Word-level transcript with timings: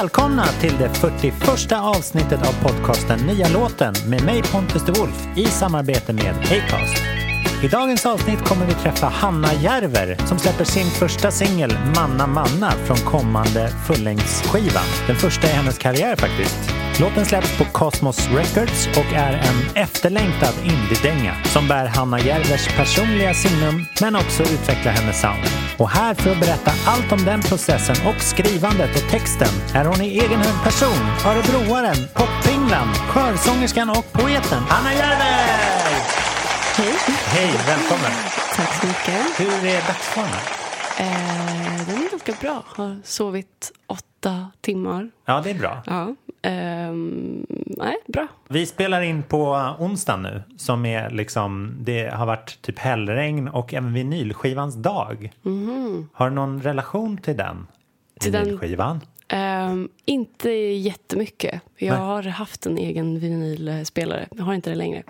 Välkomna, 0.00 0.46
till 0.46 0.78
det 0.78 0.94
41 0.94 1.72
avsnittet 1.72 2.40
av 2.48 2.68
podcasten 2.68 3.18
Nya 3.26 3.48
låten 3.48 3.94
med 4.08 4.24
mig 4.24 4.42
Pontus 4.42 4.86
de 4.86 4.92
Wolf 4.92 5.26
i 5.36 5.44
samarbete 5.44 6.12
med 6.12 6.34
Acast. 6.36 7.02
I 7.64 7.68
dagens 7.68 8.06
avsnitt 8.06 8.44
kommer 8.44 8.66
vi 8.66 8.74
träffa 8.74 9.06
Hanna 9.06 9.54
Järver 9.54 10.16
som 10.26 10.38
släpper 10.38 10.64
sin 10.64 10.86
första 10.86 11.30
singel 11.30 11.72
Manna 11.96 12.26
Manna 12.26 12.70
från 12.70 12.96
kommande 12.96 13.68
fullängdsskivan. 13.86 14.84
Den 15.06 15.16
första 15.16 15.46
i 15.46 15.50
hennes 15.50 15.78
karriär 15.78 16.16
faktiskt. 16.16 16.70
Låten 17.00 17.24
släpps 17.24 17.58
på 17.58 17.64
Cosmos 17.64 18.28
Records 18.28 18.86
och 18.86 19.12
är 19.12 19.32
en 19.32 19.82
efterlängtad 19.82 20.54
indie-dänga 20.64 21.34
som 21.44 21.68
bär 21.68 21.86
Hanna 21.86 22.20
Järvers 22.20 22.76
personliga 22.76 23.34
signum 23.34 23.86
men 24.00 24.16
också 24.16 24.42
utvecklar 24.42 24.92
hennes 24.92 25.20
sound. 25.20 25.63
Och 25.78 25.90
här 25.90 26.14
för 26.14 26.30
att 26.30 26.40
berätta 26.40 26.70
allt 26.86 27.12
om 27.12 27.24
den 27.24 27.40
processen 27.42 27.96
och 28.08 28.20
skrivandet 28.22 28.90
och 29.02 29.10
texten 29.10 29.48
är 29.74 29.84
hon 29.84 30.00
i 30.00 30.08
egen 30.18 30.40
hög 30.40 30.62
person, 30.64 31.02
örebroaren, 31.26 31.96
poppinglan, 32.14 32.88
körsångerskan 33.14 33.90
och 33.90 34.12
poeten 34.12 34.62
Hanna 34.68 34.92
Järver! 34.92 35.84
Hej. 36.76 36.94
Hej, 37.26 37.50
välkommen! 37.66 38.12
Tack 38.56 38.80
så 38.80 38.86
mycket. 38.86 39.40
Hur 39.40 39.68
är 39.68 39.80
dagsformen? 39.86 40.40
Eh, 40.98 41.86
den 41.86 41.96
är 42.06 42.10
ganska 42.10 42.32
bra. 42.40 42.62
Har 42.66 43.00
sovit 43.04 43.72
åtta 43.86 44.50
timmar. 44.60 45.10
Ja, 45.26 45.40
det 45.44 45.50
är 45.50 45.54
bra. 45.54 45.82
Ja. 45.86 46.14
Ehm, 46.44 47.46
nej, 47.66 47.96
bra. 48.06 48.26
Vi 48.48 48.66
spelar 48.66 49.00
in 49.02 49.22
på 49.22 49.74
onsdag 49.78 50.16
nu 50.16 50.42
som 50.56 50.86
är 50.86 51.10
liksom, 51.10 51.74
det 51.80 52.06
har 52.14 52.26
varit 52.26 52.62
typ 52.62 52.78
hällregn 52.78 53.48
och 53.48 53.74
även 53.74 53.92
vinylskivans 53.92 54.74
dag. 54.74 55.32
Har 56.12 56.28
du 56.28 56.34
någon 56.34 56.62
relation 56.62 57.16
till 57.18 57.36
den. 57.36 57.66
Till 58.20 58.32
den- 58.32 58.44
vinylskivan? 58.44 59.00
Ehm, 59.28 59.88
inte 60.04 60.50
jättemycket. 60.50 61.60
Jag 61.76 61.92
Nej. 61.94 62.00
har 62.06 62.22
haft 62.22 62.66
en 62.66 62.78
egen 62.78 63.18
vinylspelare. 63.20 64.28
Jag 64.36 64.44
har 64.44 64.54
inte 64.54 64.70
det 64.70 64.76
längre. 64.76 65.02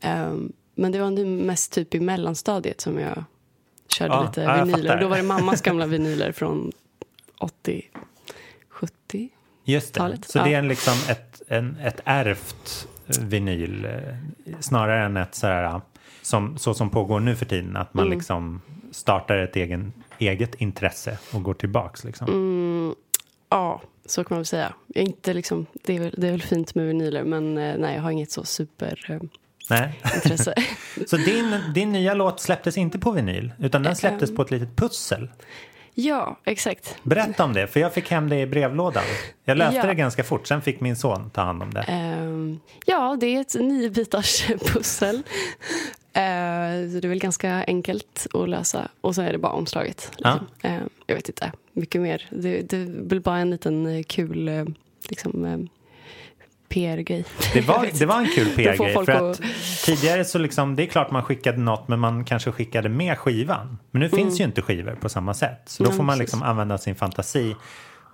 Ehm, 0.00 0.52
men 0.74 0.92
det 0.92 0.98
var 0.98 1.24
mest 1.24 1.72
typ 1.72 1.94
i 1.94 2.00
mellanstadiet 2.00 2.80
som 2.80 2.98
jag 2.98 3.24
körde 3.88 4.14
Ja, 4.14 4.22
lite 4.22 4.40
ja, 4.40 4.64
vinyler. 4.64 5.00
Då 5.00 5.08
var 5.08 5.16
det 5.16 5.22
mammas 5.22 5.62
gamla 5.62 5.86
vinyler 5.86 6.32
från 6.32 6.72
80, 7.38 7.82
70. 8.68 9.28
Just 9.70 9.94
det. 9.94 10.00
Talet. 10.00 10.24
Så 10.30 10.38
Ja. 10.38 10.44
det 10.44 10.54
är 10.54 10.58
en 10.58 10.68
liksom 10.68 10.94
ett, 11.08 11.42
en, 11.48 11.76
ett 11.76 12.00
ärvt 12.04 12.88
vinyl 13.20 13.84
eh, 13.84 14.54
snarare 14.60 15.04
än 15.04 15.16
ett 15.16 15.34
sådär 15.34 15.80
som, 16.22 16.58
så 16.58 16.74
som 16.74 16.90
pågår 16.90 17.20
nu 17.20 17.36
för 17.36 17.44
tiden 17.46 17.76
att 17.76 17.94
man 17.94 18.06
Mm. 18.06 18.18
liksom 18.18 18.60
startar 18.90 19.36
ett 19.38 19.56
egen, 19.56 19.92
eget 20.18 20.54
intresse 20.54 21.18
och 21.32 21.42
går 21.42 21.54
tillbaks 21.54 22.04
liksom. 22.04 22.28
Mm. 22.28 22.94
Ja, 23.48 23.82
så 24.06 24.24
kan 24.24 24.34
man 24.34 24.38
väl 24.38 24.46
säga. 24.46 24.72
Jag 24.86 25.04
inte 25.04 25.34
liksom, 25.34 25.66
det, 25.72 25.96
är 25.96 26.00
väl, 26.00 26.14
det 26.16 26.26
är 26.26 26.30
väl 26.30 26.42
fint 26.42 26.74
med 26.74 26.86
vinyler 26.86 27.24
men 27.24 27.58
eh, 27.58 27.74
nej, 27.78 27.94
jag 27.94 28.02
har 28.02 28.10
inget 28.10 28.30
så 28.30 28.44
superintresse. 28.44 29.28
Nej. 29.70 30.00
Så 31.06 31.16
din, 31.16 31.60
din 31.74 31.92
nya 31.92 32.14
låt 32.14 32.40
släpptes 32.40 32.76
inte 32.76 32.98
på 32.98 33.10
vinyl 33.10 33.52
utan 33.58 33.82
den 33.82 33.96
släpptes 33.96 34.34
på 34.34 34.42
ett 34.42 34.50
litet 34.50 34.76
pussel. 34.76 35.28
Ja, 35.94 36.38
exakt. 36.44 36.96
Berätta 37.02 37.44
om 37.44 37.52
det, 37.52 37.66
för 37.66 37.80
jag 37.80 37.94
fick 37.94 38.10
hem 38.10 38.28
det 38.28 38.40
i 38.40 38.46
brevlådan. 38.46 39.02
Jag 39.44 39.58
löste 39.58 39.76
Ja. 39.76 39.86
det 39.86 39.94
ganska 39.94 40.24
fort, 40.24 40.46
sen 40.46 40.62
fick 40.62 40.80
min 40.80 40.96
son 40.96 41.30
ta 41.30 41.40
hand 41.42 41.62
om 41.62 41.74
det. 41.74 41.80
Ehm, 41.88 42.60
ja, 42.86 43.16
det 43.20 43.26
är 43.36 43.40
ett 43.40 43.54
nio 43.54 43.90
bitars 43.90 44.46
pussel. 44.66 45.22
Så 46.12 47.00
det 47.00 47.06
är 47.06 47.08
väl 47.08 47.18
ganska 47.18 47.64
enkelt 47.66 48.26
att 48.34 48.48
lösa. 48.48 48.88
Och 49.00 49.14
så 49.14 49.22
är 49.22 49.32
det 49.32 49.38
bara 49.38 49.52
omslaget. 49.52 50.10
Liksom. 50.16 50.46
Eh, 50.62 50.78
jag 51.06 51.14
vet 51.14 51.28
inte, 51.28 51.52
mycket 51.72 52.00
mer. 52.00 52.28
Det, 52.30 52.60
det 52.62 52.76
är 52.76 53.08
väl 53.08 53.20
bara 53.20 53.38
en 53.38 53.50
liten 53.50 54.04
kul 54.04 54.48
eh, 54.48 54.64
liksom, 55.08 55.68
PR-grej. 56.70 57.24
Det 57.52 57.60
var, 57.60 57.86
det 57.98 58.06
var 58.06 58.18
en 58.18 58.28
kul 58.34 58.48
PR-grej. 58.56 58.94
För 58.94 59.10
att- 59.12 59.40
att 59.40 59.40
tidigare 59.84 60.24
så 60.24 60.38
liksom, 60.38 60.76
det 60.76 60.82
är 60.82 60.86
klart 60.86 61.10
man 61.10 61.22
skickade 61.22 61.58
något 61.58 61.88
men 61.88 62.00
man 62.00 62.24
kanske 62.24 62.52
skickade 62.52 62.88
med 62.88 63.18
skivan. 63.18 63.78
Men 63.90 64.00
nu 64.00 64.08
finns 64.08 64.40
ju 64.40 64.44
inte 64.44 64.62
skivor 64.62 64.92
på 65.00 65.08
samma 65.08 65.34
sätt. 65.34 65.62
Så 65.66 65.82
då 65.84 65.88
Mm. 65.90 65.96
Får 65.96 66.04
man 66.04 66.18
liksom 66.18 66.42
använda 66.42 66.78
sin 66.78 66.94
fantasi. 66.94 67.56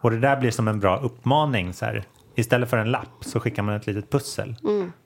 Och 0.00 0.10
det 0.10 0.18
där 0.20 0.36
blir 0.36 0.50
som 0.50 0.68
en 0.68 0.80
bra 0.80 0.98
uppmaning. 1.00 1.72
Så 1.74 1.84
här. 1.84 2.04
Istället 2.38 2.70
för 2.70 2.76
en 2.76 2.90
lapp 2.90 3.08
så 3.20 3.40
skickar 3.40 3.62
man 3.62 3.74
ett 3.74 3.86
litet 3.86 4.10
pussel. 4.10 4.56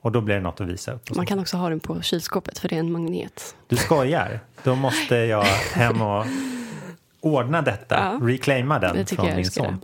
Och 0.00 0.12
då 0.12 0.20
blir 0.20 0.34
det 0.34 0.40
något 0.40 0.60
att 0.60 0.66
visa 0.68 0.92
upp. 0.92 1.02
och 1.02 1.10
Mm. 1.10 1.16
Man 1.16 1.26
kan 1.26 1.38
också 1.38 1.56
ha 1.56 1.68
den 1.68 1.80
på 1.80 2.02
kylskåpet 2.02 2.58
för 2.58 2.68
det 2.68 2.74
är 2.74 2.80
en 2.80 2.92
magnet. 2.92 3.56
Du 3.68 3.76
skojar? 3.76 4.40
Då 4.64 4.74
måste 4.74 5.16
jag 5.16 5.42
hem 5.74 6.02
och 6.02 6.26
ordna 7.20 7.62
detta. 7.62 7.94
Ja. 8.20 8.26
Reclaima 8.26 8.78
den 8.78 8.96
Det 8.96 9.06
från 9.16 9.36
min 9.36 9.50
son. 9.50 9.78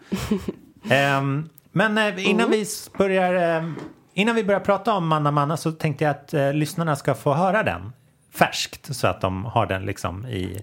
Ehm, 0.91 1.49
men 1.77 1.99
eh, 1.99 2.29
innan, 2.31 2.51
vi 2.51 2.63
s- 2.63 2.91
börjar, 2.99 3.35
ehm, 3.35 3.75
innan 4.15 4.35
vi 4.35 4.45
börjar 4.45 4.61
prata 4.61 4.93
om 4.95 5.09
Manna 5.09 5.31
Manna 5.31 5.57
så 5.57 5.73
tänkte 5.73 6.05
jag 6.05 6.11
att 6.11 6.35
eh, 6.35 6.53
lyssnarna 6.53 6.97
ska 6.97 7.15
få 7.15 7.35
höra 7.35 7.63
den 7.63 7.93
färskt 8.33 8.95
så 8.97 9.07
att 9.07 9.21
de 9.21 9.45
har 9.45 9.67
den 9.67 9.83
liksom 9.83 10.27
i, 10.27 10.63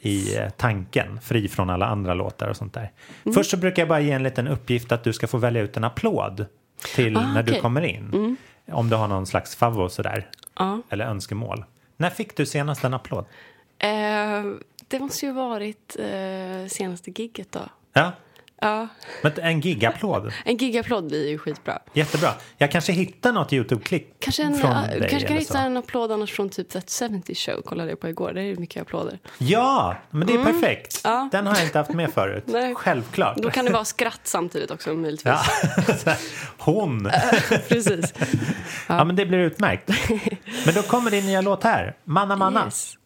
i 0.00 0.36
eh, 0.36 0.48
tanken, 0.50 1.20
fri 1.20 1.48
från 1.48 1.70
alla 1.70 1.86
andra 1.86 2.14
låtar 2.14 2.48
och 2.48 2.56
sånt 2.56 2.74
där. 2.74 2.90
Mm. 3.24 3.34
Först 3.34 3.50
så 3.50 3.56
brukar 3.56 3.82
jag 3.82 3.88
bara 3.88 4.00
ge 4.00 4.12
en 4.12 4.22
liten 4.22 4.48
uppgift 4.48 4.92
att 4.92 5.04
du 5.04 5.12
ska 5.12 5.26
få 5.26 5.38
välja 5.38 5.62
ut 5.62 5.76
en 5.76 5.84
applåd 5.84 6.46
till 6.94 7.16
Ah, 7.16 7.20
när 7.20 7.42
du 7.42 7.50
okej. 7.50 7.52
Mm. 7.58 7.62
kommer 7.62 7.82
in. 7.82 8.36
Om 8.72 8.88
du 8.90 8.96
har 8.96 9.08
någon 9.08 9.26
slags 9.26 9.56
favvo 9.56 9.88
sådär, 9.88 10.28
Ja. 10.58 10.82
eller 10.90 11.04
önskemål. 11.06 11.64
När 11.96 12.10
fick 12.10 12.36
du 12.36 12.46
senast 12.46 12.84
en 12.84 12.94
applåd? 12.94 13.24
Eh, 13.78 13.88
det 14.88 14.98
måste 15.00 15.26
ju 15.26 15.32
varit 15.32 15.96
eh, 15.98 16.68
senaste 16.68 17.10
gigget 17.10 17.52
då. 17.52 17.60
Ja, 17.92 18.12
Ja, 18.62 18.88
men 19.22 19.32
en 19.36 19.60
gigapplåd. 19.60 20.32
en 20.44 20.56
gigapplåd 20.56 21.06
blir 21.08 21.28
ju 21.28 21.38
skitbra. 21.38 21.78
Jättebra. 21.92 22.30
Jag 22.58 22.70
kanske 22.70 22.92
hittar 22.92 23.32
något 23.32 23.52
YouTube-klipp 23.52 24.06
Kanske, 24.18 24.42
en, 24.42 24.54
från 24.58 24.70
ja, 24.70 24.98
dig 24.98 25.10
kanske 25.10 25.28
kan 25.28 25.36
hitta 25.36 25.60
en 25.60 25.76
applåd 25.76 26.12
annars 26.12 26.32
från 26.32 26.48
typ 26.48 26.68
That 26.68 26.90
70 27.10 27.34
Show. 27.34 27.62
Kollade 27.62 27.90
jag 27.90 28.00
på 28.00 28.08
igår. 28.08 28.32
Det 28.32 28.42
är 28.42 28.56
mycket 28.56 28.82
applåder. 28.82 29.18
Ja, 29.38 29.96
men 30.10 30.26
det 30.26 30.34
är 30.34 30.44
perfekt. 30.44 31.00
Ja. 31.04 31.28
Den 31.32 31.46
har 31.46 31.54
jag 31.54 31.64
inte 31.64 31.78
haft 31.78 31.92
med 31.92 32.12
förut. 32.12 32.44
Nej. 32.46 32.74
Självklart. 32.74 33.36
Då 33.36 33.50
kan 33.50 33.64
det 33.64 33.72
vara 33.72 33.84
skratt 33.84 34.20
samtidigt 34.24 34.70
också 34.70 34.94
möjligtvis. 34.94 35.34
Ja. 36.06 36.14
Hon. 36.58 37.10
Precis. 37.68 38.14
Ja. 38.88 39.04
men 39.04 39.16
det 39.16 39.26
blir 39.26 39.38
utmärkt. 39.38 39.90
Men 40.64 40.74
då 40.74 40.82
kommer 40.82 41.10
din 41.10 41.26
nya 41.26 41.40
låt 41.40 41.64
här. 41.64 41.96
Manna 42.04 42.36
Manna. 42.36 42.64
Yes. 42.64 42.96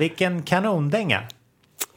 Vilken 0.00 0.42
kanondänga. 0.42 1.22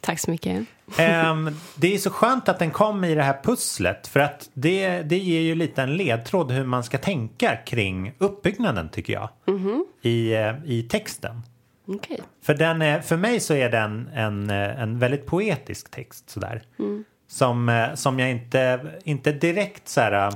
Tack 0.00 0.18
så 0.18 0.30
mycket. 0.30 0.66
Ehm, 0.98 1.50
det 1.76 1.94
är 1.94 1.98
så 1.98 2.10
skönt 2.10 2.48
att 2.48 2.58
den 2.58 2.70
kom 2.70 3.04
i 3.04 3.14
det 3.14 3.22
här 3.22 3.40
pusslet 3.42 4.06
för 4.06 4.20
att 4.20 4.50
det, 4.54 5.02
det 5.02 5.18
ger 5.18 5.40
ju 5.40 5.54
lite 5.54 5.82
en 5.82 5.96
ledtråd 5.96 6.50
hur 6.52 6.64
man 6.64 6.84
ska 6.84 6.98
tänka 6.98 7.56
kring 7.56 8.12
uppbyggnaden 8.18 8.88
tycker 8.88 9.12
jag. 9.12 9.28
I, 10.02 10.34
eh, 10.34 10.54
I 10.64 10.82
texten. 10.82 11.42
Okej. 11.88 12.20
För, 12.42 12.54
den 12.54 12.82
är, 12.82 13.00
för 13.00 13.16
mig 13.16 13.40
så 13.40 13.54
är 13.54 13.70
den 13.70 14.08
en, 14.14 14.50
eh, 14.50 14.82
en 14.82 14.98
väldigt 14.98 15.26
poetisk 15.26 15.90
text 15.90 16.30
sådär. 16.30 16.62
Som, 17.28 17.68
eh, 17.68 17.94
som 17.94 18.18
jag 18.18 18.30
inte, 18.30 18.80
inte 19.04 19.32
direkt 19.32 19.88
så 19.88 20.00
här, 20.00 20.28
eh, 20.28 20.34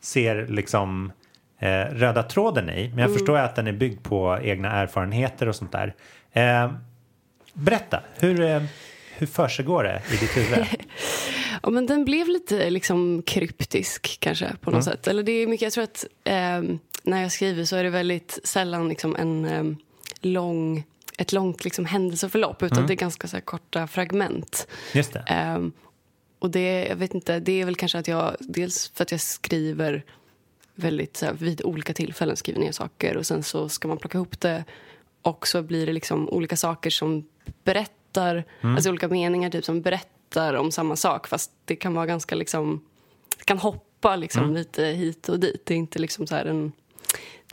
ser 0.00 0.46
liksom 0.46 1.12
eh, 1.58 1.84
röda 1.92 2.22
tråden 2.22 2.70
i. 2.70 2.88
Men 2.88 2.98
jag 2.98 3.12
förstår 3.12 3.38
att 3.38 3.56
den 3.56 3.66
är 3.66 3.72
byggd 3.72 4.02
på 4.02 4.38
egna 4.42 4.70
erfarenheter 4.70 5.48
och 5.48 5.56
sånt 5.56 5.72
där. 5.72 5.94
Eh, 6.32 6.70
berätta, 7.56 8.02
hur, 8.18 8.40
eh, 8.40 8.62
hur 9.16 9.26
försiggår 9.26 9.84
det 9.84 10.02
i 10.12 10.16
ditt 10.16 10.36
huvud? 10.36 10.66
Ja, 11.62 11.70
men 11.70 11.86
den 11.86 12.04
blev 12.04 12.28
lite 12.28 12.70
liksom 12.70 13.22
kryptisk 13.22 14.20
kanske 14.20 14.56
på 14.60 14.70
något 14.70 14.84
sätt. 14.84 15.06
Eller 15.06 15.22
det 15.22 15.32
är 15.32 15.46
mycket, 15.46 15.62
jag 15.62 15.72
tror 15.72 15.84
att 15.84 16.04
ehm, 16.24 16.78
när 17.02 17.22
jag 17.22 17.32
skriver 17.32 17.64
så 17.64 17.76
är 17.76 17.84
det 17.84 17.90
väldigt 17.90 18.38
sällan 18.44 18.88
liksom 18.88 19.16
en 19.16 19.44
ehm, 19.44 19.76
lång, 20.20 20.84
ett 21.18 21.32
långt 21.32 21.64
liksom 21.64 21.84
händelseförlopp 21.84 22.62
utan 22.62 22.86
det 22.86 22.92
är 22.92 22.96
ganska 22.96 23.28
så 23.28 23.36
här, 23.36 23.40
korta 23.40 23.86
fragment. 23.86 24.66
Just 24.92 25.12
det. 25.12 25.24
Ehm, 25.26 25.72
och 26.38 26.50
det, 26.50 26.86
jag 26.88 26.96
vet 26.96 27.14
inte, 27.14 27.40
det 27.40 27.60
är 27.60 27.64
väl 27.64 27.76
kanske 27.76 27.98
att 27.98 28.08
jag, 28.08 28.36
dels 28.40 28.92
för 28.94 29.02
att 29.02 29.10
jag 29.10 29.20
skriver 29.20 30.04
väldigt 30.74 31.16
så 31.16 31.26
här, 31.26 31.32
vid 31.32 31.62
olika 31.64 31.94
tillfällen 31.94 32.36
skriver 32.36 32.60
ner 32.60 32.72
saker 32.72 33.16
och 33.16 33.26
sen 33.26 33.42
så 33.42 33.68
ska 33.68 33.88
man 33.88 33.98
plocka 33.98 34.18
ihop 34.18 34.40
det 34.40 34.64
och 35.26 35.46
så 35.48 35.62
blir 35.62 35.86
det 35.86 35.92
liksom 35.92 36.28
olika 36.28 36.56
saker 36.56 36.90
som 36.90 37.26
berättar, 37.64 38.44
alltså 38.60 38.90
olika 38.90 39.08
meningar 39.08 39.50
typ 39.50 39.64
som 39.64 39.82
berättar 39.82 40.54
om 40.54 40.72
samma 40.72 40.96
sak 40.96 41.26
fast 41.28 41.50
det 41.64 41.76
kan 41.76 41.94
vara 41.94 42.06
ganska 42.06 42.34
liksom, 42.34 42.84
det 43.38 43.44
kan 43.44 43.58
hoppa 43.58 44.16
liksom 44.16 44.54
lite 44.54 44.84
hit 44.84 45.28
och 45.28 45.40
dit. 45.40 45.66
Det 45.66 45.74
är 45.74 45.78
inte 45.78 45.98
liksom 45.98 46.26
så 46.26 46.34
här 46.34 46.44
en 46.44 46.72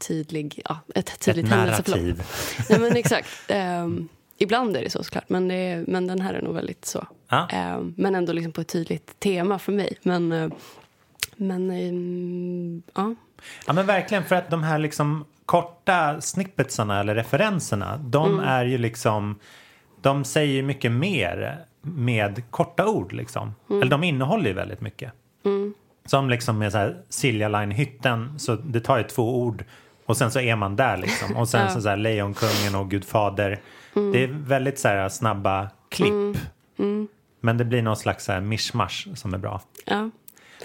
tydlig, 0.08 0.62
ja, 0.66 0.80
ett 0.96 1.20
tydligt 1.20 1.46
Ett 1.46 1.52
narrativ. 1.52 2.24
Nej, 2.70 2.80
men 2.80 2.96
exakt. 2.96 3.30
Ehm, 3.48 4.08
ibland 4.38 4.78
är 4.78 4.84
det 4.84 4.90
så 4.90 5.04
såklart, 5.04 5.30
men, 5.30 5.48
det 5.48 5.84
men 5.88 6.08
den 6.08 6.22
här 6.22 6.34
är 6.34 6.42
nog 6.42 6.54
väldigt 6.54 6.86
så. 6.86 7.08
Ja. 7.30 7.50
Ehm, 7.50 7.94
men 7.98 8.16
ändå 8.16 8.34
liksom 8.34 8.52
på 8.52 8.62
ett 8.62 8.68
tydligt 8.68 9.20
tema 9.20 9.60
för 9.60 9.72
mig. 9.72 9.98
Men, 10.04 10.32
eh, 10.32 10.50
men 11.36 11.72
ehm, 11.72 12.84
ja. 12.94 13.16
Ja 13.68 13.74
men 13.74 13.86
verkligen 13.86 14.26
för 14.26 14.36
att 14.36 14.50
de 14.50 14.64
här 14.64 14.80
liksom 14.80 15.26
korta 15.54 16.22
snippetsarna 16.22 17.00
eller 17.00 17.16
referenserna 17.16 17.98
de 17.98 18.40
är 18.40 18.66
ju 18.66 18.78
liksom 18.78 19.40
de 20.02 20.24
säger 20.24 20.54
ju 20.54 20.62
mycket 20.62 20.92
mer 20.92 21.66
med 21.82 22.44
korta 22.52 22.88
ord 22.88 23.14
liksom. 23.14 23.56
Eller 23.70 23.86
de 23.86 24.04
innehåller 24.04 24.48
ju 24.48 24.54
väldigt 24.54 24.82
mycket. 24.82 25.12
Som 26.06 26.30
liksom 26.30 26.58
med 26.60 26.72
så 26.72 26.78
här 26.78 26.98
Silja 27.10 27.50
Line-hytten 27.50 28.40
så 28.40 28.56
det 28.56 28.80
tar 28.80 28.98
ju 28.98 29.04
två 29.04 29.42
ord 29.42 29.66
och 30.06 30.18
sen 30.18 30.32
så 30.32 30.40
är 30.40 30.56
man 30.56 30.76
där 30.76 30.98
liksom. 30.98 31.36
Och 31.36 31.50
sen 31.50 31.72
så, 31.72 31.82
så 31.82 31.90
här 31.90 31.98
Lejonkungen 31.98 32.76
och 32.76 32.90
Gudfader. 32.90 33.60
Det 33.94 34.24
är 34.24 34.28
väldigt 34.28 34.80
så 34.80 34.88
här 34.88 35.10
snabba 35.10 35.70
klipp. 35.90 36.38
Men 37.42 37.58
det 37.58 37.66
blir 37.66 37.82
någon 37.82 37.98
slags 37.98 38.26
så 38.26 38.32
här 38.32 38.42
mischmasch 38.42 39.08
som 39.16 39.34
är 39.34 39.38
bra. 39.38 39.62
Ja. 39.86 40.10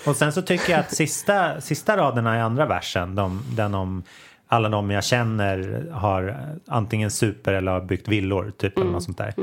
Och 0.07 0.17
sen 0.17 0.33
så 0.33 0.43
tycker 0.43 0.73
jag 0.73 0.81
att 0.81 0.95
sista, 0.95 1.61
sista 1.61 1.97
raderna 1.97 2.37
i 2.37 2.41
andra 2.41 2.67
versen, 2.67 3.15
de, 3.15 3.43
den 3.57 3.75
om 3.75 4.03
alla 4.49 4.69
de 4.69 4.91
jag 4.91 5.05
känner 5.05 5.87
har 5.93 6.37
antingen 6.67 7.11
super 7.11 7.53
eller 7.53 7.73
har 7.73 7.81
byggt 7.81 8.09
villor, 8.09 8.53
typ 8.59 8.79
eller 8.79 8.91
något 8.91 9.03
sånt 9.03 9.19
där. 9.19 9.35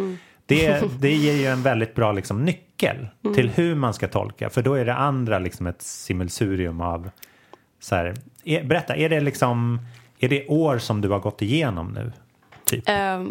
Det, 0.46 0.84
det 1.00 1.14
ger 1.14 1.34
ju 1.34 1.46
en 1.46 1.64
väldigt 1.64 1.96
bra 1.96 2.12
liksom, 2.12 2.46
nyckel 2.46 3.08
till 3.36 3.50
hur 3.50 3.76
man 3.76 3.94
ska 3.94 4.08
tolka, 4.08 4.50
för 4.50 4.62
då 4.62 4.74
är 4.74 4.86
det 4.86 4.96
andra 4.96 5.40
liksom 5.40 5.68
ett 5.68 5.82
simmelsurium 5.82 6.82
av 6.82 7.10
så 7.80 7.96
här, 7.96 8.14
är, 8.44 8.64
berätta, 8.64 8.96
är 8.96 9.10
det 9.10 9.20
liksom, 9.20 9.80
är 10.20 10.30
det 10.30 10.48
år 10.48 10.78
som 10.78 11.02
du 11.02 11.10
har 11.10 11.20
gått 11.20 11.42
igenom 11.42 11.92
nu? 11.92 12.12
Typ? 12.66 12.84
Ja, 12.86 13.26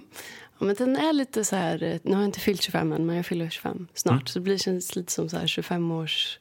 men 0.59 0.75
den 0.75 0.97
är 0.97 1.13
lite 1.13 1.45
så 1.45 1.57
här, 1.57 1.99
nu 2.03 2.15
har 2.15 2.21
jag 2.21 2.29
inte 2.29 2.41
fyllt 2.41 2.63
25 2.63 2.93
än, 2.93 3.07
men 3.07 3.17
jag 3.17 3.27
fyller 3.27 3.51
25 3.51 3.87
snart. 3.95 4.13
Mm. 4.13 4.27
Så 4.27 4.39
det 4.39 4.43
blir, 4.43 4.59
känns 4.59 4.97
lite 4.97 5.13
som 5.13 5.29
så 5.29 5.37
här 5.37 5.47
25 5.47 5.91
års, 5.91 6.39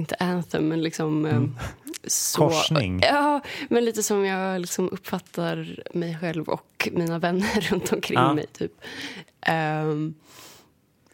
inte 0.00 0.14
anthem, 0.18 0.68
men 0.68 0.82
liksom 0.82 1.22
så, 2.06 2.42
Mm. 2.44 2.50
Korsning. 2.52 3.00
Ja, 3.02 3.40
men 3.68 3.84
lite 3.84 4.02
som 4.02 4.24
jag 4.26 4.60
liksom 4.60 4.88
uppfattar 4.88 5.82
mig 5.94 6.18
själv 6.20 6.48
och 6.48 6.88
mina 6.92 7.18
vänner 7.18 7.60
runt 7.70 7.92
omkring 7.92 8.18
Ja. 8.18 8.34
mig. 8.34 8.46
Typ. 8.46 8.72
Ehm, 9.40 10.14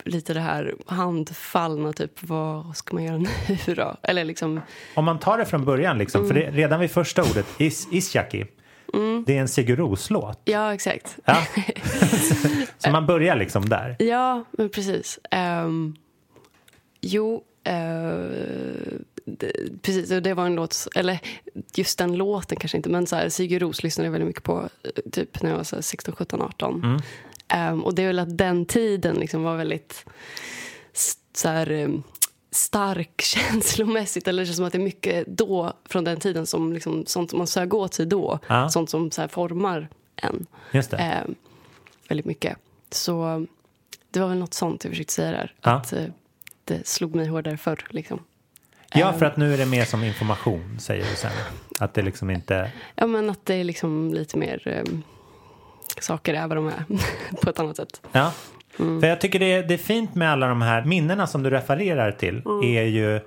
lite 0.04 0.34
det 0.34 0.40
här 0.40 0.74
handfallna, 0.86 1.92
typ 1.92 2.22
vad 2.22 2.76
ska 2.76 2.94
man 2.94 3.04
göra 3.04 3.16
nu 3.66 3.74
då? 3.74 3.96
Eller 4.02 4.24
liksom, 4.24 4.60
Om 4.94 5.04
man 5.04 5.18
tar 5.18 5.38
det 5.38 5.44
från 5.46 5.64
början, 5.64 5.98
liksom, 5.98 6.26
för 6.28 6.34
det, 6.34 6.50
redan 6.50 6.80
vid 6.80 6.90
första 6.90 7.22
ordet, 7.22 7.46
is, 7.58 7.88
Isjaki, 7.92 8.46
det 9.26 9.36
är 9.36 9.40
en 9.40 9.48
Sigur 9.48 9.76
Ros-låt. 9.76 10.40
ja 10.44 10.74
exakt. 10.74 11.16
Ja. 11.24 11.36
så 12.78 12.90
man 12.90 13.06
börjar 13.06 13.36
liksom 13.36 13.68
där. 13.68 13.96
Ja, 13.98 14.44
men 14.50 14.68
precis. 14.68 15.18
Um, 15.64 15.96
jo, 17.00 17.42
eh, 17.66 18.98
det, 19.24 19.82
precis. 19.82 20.10
Och 20.10 20.22
det 20.22 20.34
var 20.34 20.46
en 20.46 20.54
låt, 20.54 20.88
eller 20.94 21.18
just 21.74 21.98
den 21.98 22.16
låten 22.16 22.58
kanske 22.58 22.76
inte, 22.76 22.88
men 22.88 23.06
så 23.06 23.16
här, 23.16 23.28
Sigur 23.28 23.60
Ros 23.60 23.82
lyssnade 23.82 24.06
jag 24.06 24.12
väldigt 24.12 24.28
mycket 24.28 24.42
på 24.42 24.68
eh, 24.82 25.10
typ 25.12 25.42
när 25.42 25.50
jag 25.50 25.56
var 25.56 25.64
så 25.64 25.76
här 25.76 25.82
16, 25.82 26.14
17, 26.14 26.42
18. 26.42 27.00
Ehm, 27.48 27.84
och 27.84 27.94
det 27.94 28.02
är 28.02 28.06
väl 28.06 28.18
att 28.18 28.38
den 28.38 28.66
tiden 28.66 29.16
liksom 29.16 29.42
var 29.42 29.56
väldigt 29.56 30.04
så 31.34 31.48
här, 31.48 31.70
em, 31.70 32.02
stark 32.50 33.20
känslomässigt. 33.20 34.28
Eller 34.28 34.42
det 34.42 34.46
känns 34.46 34.56
som 34.56 34.66
att 34.66 34.72
det 34.72 34.78
är 34.78 34.82
mycket 34.82 35.26
då, 35.26 35.72
från 35.84 36.04
den 36.04 36.20
tiden, 36.20 36.46
som 36.46 36.72
liksom, 36.72 37.06
sånt 37.06 37.30
som 37.30 37.38
man 37.38 37.46
sög 37.46 37.74
åt 37.74 37.94
sig 37.94 38.06
då. 38.06 38.38
Ja. 38.46 38.68
Sånt 38.68 38.90
som 38.90 39.10
så 39.10 39.20
här, 39.20 39.28
formar 39.28 39.88
en 40.16 40.46
eh, 40.72 41.24
väldigt 42.08 42.26
mycket. 42.26 42.56
Så 42.90 43.46
det 44.10 44.20
var 44.20 44.28
väl 44.28 44.38
något 44.38 44.54
sånt 44.54 44.84
jag 44.84 44.90
försökte 44.90 45.12
säga 45.12 45.30
där. 45.30 45.54
Ja. 45.62 45.70
Att 45.70 45.92
eh, 45.92 46.04
det 46.66 46.86
slog 46.86 47.14
mig 47.14 47.26
hårdare 47.26 47.56
förr. 47.56 47.78
Liksom. 47.90 48.20
Ja, 48.94 49.12
för 49.12 49.26
att 49.26 49.36
nu 49.36 49.54
är 49.54 49.58
det 49.58 49.66
mer 49.66 49.84
som 49.84 50.04
information, 50.04 50.76
säger 50.80 51.04
du 51.10 51.16
sen. 51.16 51.30
Att 51.80 51.94
det 51.94 52.02
liksom 52.02 52.30
inte... 52.30 52.70
Ja, 52.94 53.06
men 53.06 53.30
att 53.30 53.46
det 53.46 53.54
är 53.54 53.64
liksom 53.64 54.14
lite 54.14 54.38
mer 54.38 54.68
eh, 54.68 54.84
saker 56.00 56.34
är 56.34 56.46
vad 56.46 56.56
de 56.56 56.66
är 56.66 56.84
på 57.42 57.50
ett 57.50 57.58
annat 57.58 57.76
sätt. 57.76 58.00
Ja. 58.12 58.32
För 58.76 59.06
jag 59.06 59.20
tycker 59.20 59.38
det 59.38 59.52
är, 59.52 59.62
det 59.62 59.74
är 59.74 59.78
fint 59.78 60.14
med 60.14 60.32
alla 60.32 60.48
de 60.48 60.62
här 60.62 60.84
minnena 60.84 61.26
som 61.26 61.42
du 61.42 61.50
refererar 61.50 62.12
till. 62.12 62.42
är 62.64 62.82
ju 62.82 63.20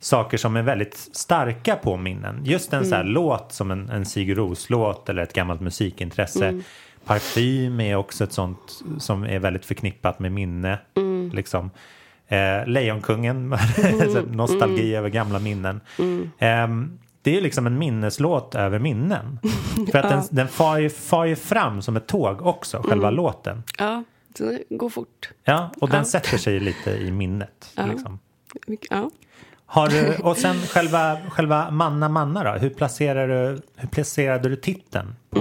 saker 0.00 0.38
som 0.38 0.56
är 0.56 0.62
väldigt 0.62 1.08
starka 1.12 1.76
på 1.76 1.96
minnen. 1.96 2.40
Just 2.44 2.72
en 2.72 2.86
så 2.86 2.94
här 2.94 3.04
låt 3.04 3.52
som 3.52 3.70
en, 3.70 3.90
en 3.90 4.04
Sigur 4.04 4.34
Ros-låt 4.34 5.08
eller 5.08 5.22
ett 5.22 5.32
gammalt 5.32 5.60
musikintresse. 5.60 6.62
Parfym 7.04 7.80
är 7.80 7.96
också 7.96 8.24
ett 8.24 8.32
sånt 8.32 8.82
som 8.98 9.24
är 9.24 9.38
väldigt 9.38 9.64
förknippat 9.64 10.18
med 10.18 10.32
minne. 10.32 10.78
Liksom. 11.32 11.70
Eh, 12.32 12.66
Lejonkungen, 12.66 13.52
här 13.76 14.22
nostalgi 14.36 14.94
över 14.94 15.08
gamla 15.08 15.38
minnen. 15.38 15.80
Ehm, 16.38 16.98
det 17.22 17.36
är 17.36 17.40
liksom 17.40 17.66
en 17.66 17.78
minneslåt 17.78 18.54
över 18.54 18.78
minnen. 18.78 19.38
För 19.92 19.98
att 19.98 20.08
den, 20.10 20.22
den 20.30 20.48
far, 20.48 20.78
ju, 20.78 20.90
far 20.90 21.24
ju 21.24 21.36
fram 21.36 21.82
som 21.82 21.96
ett 21.96 22.06
tåg 22.06 22.46
också, 22.46 22.82
själva 22.88 23.10
låten. 23.10 23.62
Ja, 23.78 24.04
det 24.38 24.62
går 24.70 24.88
fort. 24.90 25.30
Ja, 25.44 25.70
och 25.80 25.88
den 25.88 25.98
Ja. 25.98 26.04
sätter 26.04 26.38
sig 26.38 26.60
lite 26.60 26.90
i 26.90 27.10
minnet. 27.10 27.72
Ja. 27.76 27.86
Liksom. 27.86 28.18
Ja. 28.90 29.10
Har 29.66 29.88
du, 29.88 30.16
och 30.22 30.36
sen 30.36 30.56
själva, 30.56 31.16
själva 31.28 31.70
Manna 31.70 32.08
Manna 32.08 32.44
då? 32.44 32.50
Hur, 32.58 32.70
placerar 32.70 33.28
du, 33.28 33.60
hur 33.76 33.88
placerade 33.88 34.48
du 34.48 34.56
titeln 34.56 35.14
på? 35.30 35.40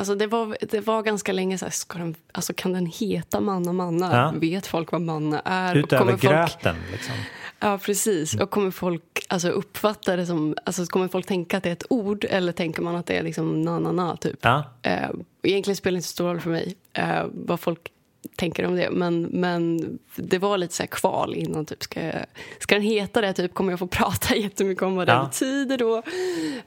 Alltså 0.00 0.14
det, 0.14 0.26
var, 0.26 0.56
det 0.60 0.80
var 0.80 1.02
ganska 1.02 1.32
länge 1.32 1.58
så 1.58 1.64
här, 1.64 1.72
ska 1.72 1.98
den, 1.98 2.14
alltså 2.32 2.52
kan 2.56 2.72
den 2.72 2.86
heta 2.86 3.40
Manna 3.40 3.72
Manna? 3.72 4.16
Ja. 4.16 4.34
Vet 4.38 4.66
folk 4.66 4.92
vad 4.92 5.00
Manna 5.00 5.40
är? 5.44 5.76
Utöver 5.76 5.98
kommer 5.98 6.16
folk- 6.16 6.22
gröten 6.32 6.76
liksom. 6.92 7.14
Ja, 7.58 7.78
precis. 7.78 8.34
Och 8.34 8.50
kommer 8.50 8.70
folk 8.70 9.02
alltså, 9.28 9.48
uppfatta 9.48 10.16
det 10.16 10.26
som... 10.26 10.54
Alltså, 10.64 10.86
kommer 10.86 11.08
folk 11.08 11.26
tänka 11.26 11.56
att 11.56 11.62
det 11.62 11.68
är 11.68 11.72
ett 11.72 11.86
ord 11.90 12.24
eller 12.30 12.52
tänker 12.52 12.82
man 12.82 12.96
att 12.96 13.06
det 13.06 13.16
är 13.16 13.22
liksom 13.22 13.62
na-na-na, 13.62 14.16
typ? 14.16 14.38
Ja. 14.40 14.64
Eh, 14.82 15.10
egentligen 15.42 15.76
spelar 15.76 15.92
det 15.92 15.96
inte 15.96 16.08
så 16.08 16.12
stor 16.12 16.28
roll 16.28 16.40
för 16.40 16.50
mig 16.50 16.76
eh, 16.92 17.24
vad 17.32 17.60
folk 17.60 17.92
tänker 18.36 18.64
om 18.66 18.76
det. 18.76 18.90
Men, 18.90 19.22
men 19.22 19.98
det 20.16 20.38
var 20.38 20.58
lite 20.58 20.74
så 20.74 20.86
kval 20.86 21.34
innan. 21.34 21.66
Typ, 21.66 21.82
ska, 21.82 22.02
jag, 22.04 22.14
ska 22.58 22.74
den 22.74 22.84
heta 22.84 23.20
det? 23.20 23.32
Typ, 23.32 23.54
kommer 23.54 23.72
jag 23.72 23.78
få 23.78 23.86
prata 24.00 24.36
jättemycket 24.36 24.82
om 24.82 24.96
vad 24.96 25.06
det 25.06 25.12
Ja. 25.12 25.24
betyder 25.24 25.76
då? 25.78 25.96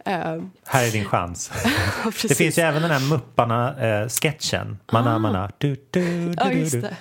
Eh, 0.05 0.43
Här 0.65 0.87
är 0.87 0.91
din 0.91 1.05
chans. 1.05 1.51
Det 2.27 2.35
finns 2.35 2.57
ju 2.57 2.61
även 2.61 2.81
den 2.81 2.91
här 2.91 2.99
Mupparna-sketchen. 3.09 4.77
Manna 4.91 5.19
Manna. 5.19 5.51
Du, 5.57 5.75
du, 5.91 6.25
du, 6.27 6.33
Ja, 6.37 6.51
just 6.51 6.81
det. 6.81 6.97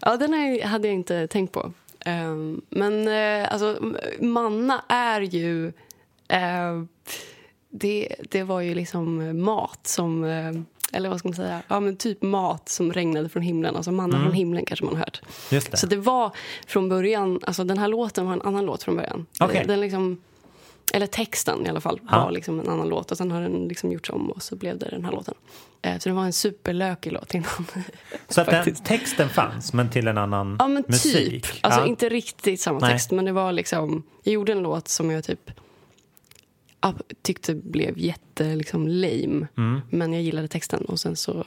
Ja, 0.00 0.16
den 0.16 0.32
här 0.32 0.64
hade 0.64 0.88
jag 0.88 0.94
inte 0.94 1.26
tänkt 1.26 1.52
på. 1.52 1.72
Ehm, 2.04 2.60
men 2.70 3.08
eh, 3.08 3.52
alltså, 3.52 3.94
manna 4.20 4.84
är 4.88 5.20
ju... 5.20 5.66
eh, 6.28 6.82
det, 7.72 8.14
det 8.30 8.42
var 8.42 8.60
ju 8.60 8.74
liksom 8.74 9.40
mat 9.42 9.80
som, 9.86 10.24
eh, 10.24 10.52
eller 10.92 11.08
vad 11.08 11.18
ska 11.18 11.28
man 11.28 11.36
säga, 11.36 11.62
ja 11.68 11.80
men 11.80 11.96
typ 11.96 12.22
mat 12.22 12.68
som 12.68 12.92
regnade 12.92 13.28
från 13.28 13.42
himlen. 13.42 13.76
Alltså 13.76 13.92
manna 13.92 14.22
från 14.22 14.32
himlen 14.32 14.64
kanske 14.64 14.84
man 14.84 14.94
har 14.94 15.00
hört. 15.00 15.20
Mm. 15.50 15.62
Det. 15.70 15.76
Så 15.76 15.86
det 15.86 15.96
var 15.96 16.32
från 16.66 16.88
början, 16.88 17.40
alltså 17.42 17.64
den 17.64 17.78
här 17.78 17.88
låten 17.88 18.26
var 18.26 18.32
en 18.32 18.42
annan 18.42 18.66
låt 18.66 18.82
från 18.82 18.96
början. 18.96 19.26
Okej. 19.40 19.64
Den 19.66 19.80
liksom, 19.80 20.20
eller 20.92 21.06
texten 21.06 21.66
i 21.66 21.68
alla 21.68 21.80
fall 21.80 22.00
var 22.02 22.30
liksom 22.30 22.60
en 22.60 22.68
annan 22.68 22.88
låt 22.88 23.10
och 23.10 23.16
sen 23.16 23.30
har 23.30 23.40
den 23.42 23.68
liksom 23.68 23.92
gjorts 23.92 24.10
om 24.10 24.30
och 24.30 24.42
så 24.42 24.56
blev 24.56 24.78
det 24.78 24.88
den 24.90 25.04
här 25.04 25.12
låten. 25.12 25.34
Eh, 25.82 25.98
Så 25.98 26.08
det 26.08 26.14
var 26.14 26.24
en 26.24 26.32
superlökig 26.32 27.12
låt 27.12 27.34
innan. 27.34 27.66
Så 28.28 28.40
att 28.40 28.46
den, 28.46 28.74
texten 28.84 29.28
fanns, 29.28 29.72
men 29.72 29.90
till 29.90 30.08
en 30.08 30.18
annan 30.18 30.56
Ja 30.58 30.68
men 30.68 30.84
musik? 30.88 31.42
typ. 31.46 31.46
Alltså 31.60 31.80
ja. 31.80 31.86
inte 31.86 32.08
riktigt 32.08 32.60
samma 32.60 32.78
Nej. 32.78 32.90
text 32.90 33.10
men 33.10 33.24
det 33.24 33.32
var 33.32 33.52
liksom, 33.52 34.02
jag 34.22 34.32
gjorde 34.32 34.52
en 34.52 34.62
låt 34.62 34.88
som 34.88 35.10
jag 35.10 35.24
typ 35.24 35.50
tyckte 37.22 37.54
blev 37.54 37.98
jätte 37.98 38.44
liksom 38.54 38.88
lame. 38.88 39.46
Mm. 39.56 39.80
Men 39.90 40.12
jag 40.12 40.22
gillade 40.22 40.48
texten 40.48 40.84
och 40.84 41.00
sen 41.00 41.16
så 41.16 41.44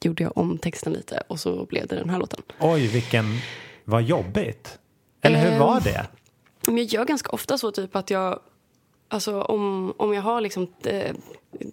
gjorde 0.00 0.22
jag 0.22 0.38
om 0.38 0.58
texten 0.58 0.92
lite 0.92 1.22
och 1.28 1.40
så 1.40 1.64
blev 1.64 1.86
det 1.86 1.96
den 1.96 2.10
här 2.10 2.18
låten. 2.18 2.42
Oj, 2.60 2.86
vilken... 2.86 3.24
Vad 3.84 4.02
jobbigt. 4.02 4.78
Eller 5.20 5.40
hur 5.40 5.52
Ehm, 5.52 5.58
var 5.58 5.80
det? 5.80 6.06
Men 6.66 6.76
jag 6.76 6.86
gör 6.86 7.04
ganska 7.04 7.30
ofta 7.30 7.58
så 7.58 7.70
typ 7.70 7.96
att 7.96 8.10
jag, 8.10 8.40
alltså 9.08 9.42
om, 9.42 9.94
om 9.96 10.14
jag 10.14 10.22
har 10.22 10.40
liksom, 10.40 10.72
det, 10.82 11.14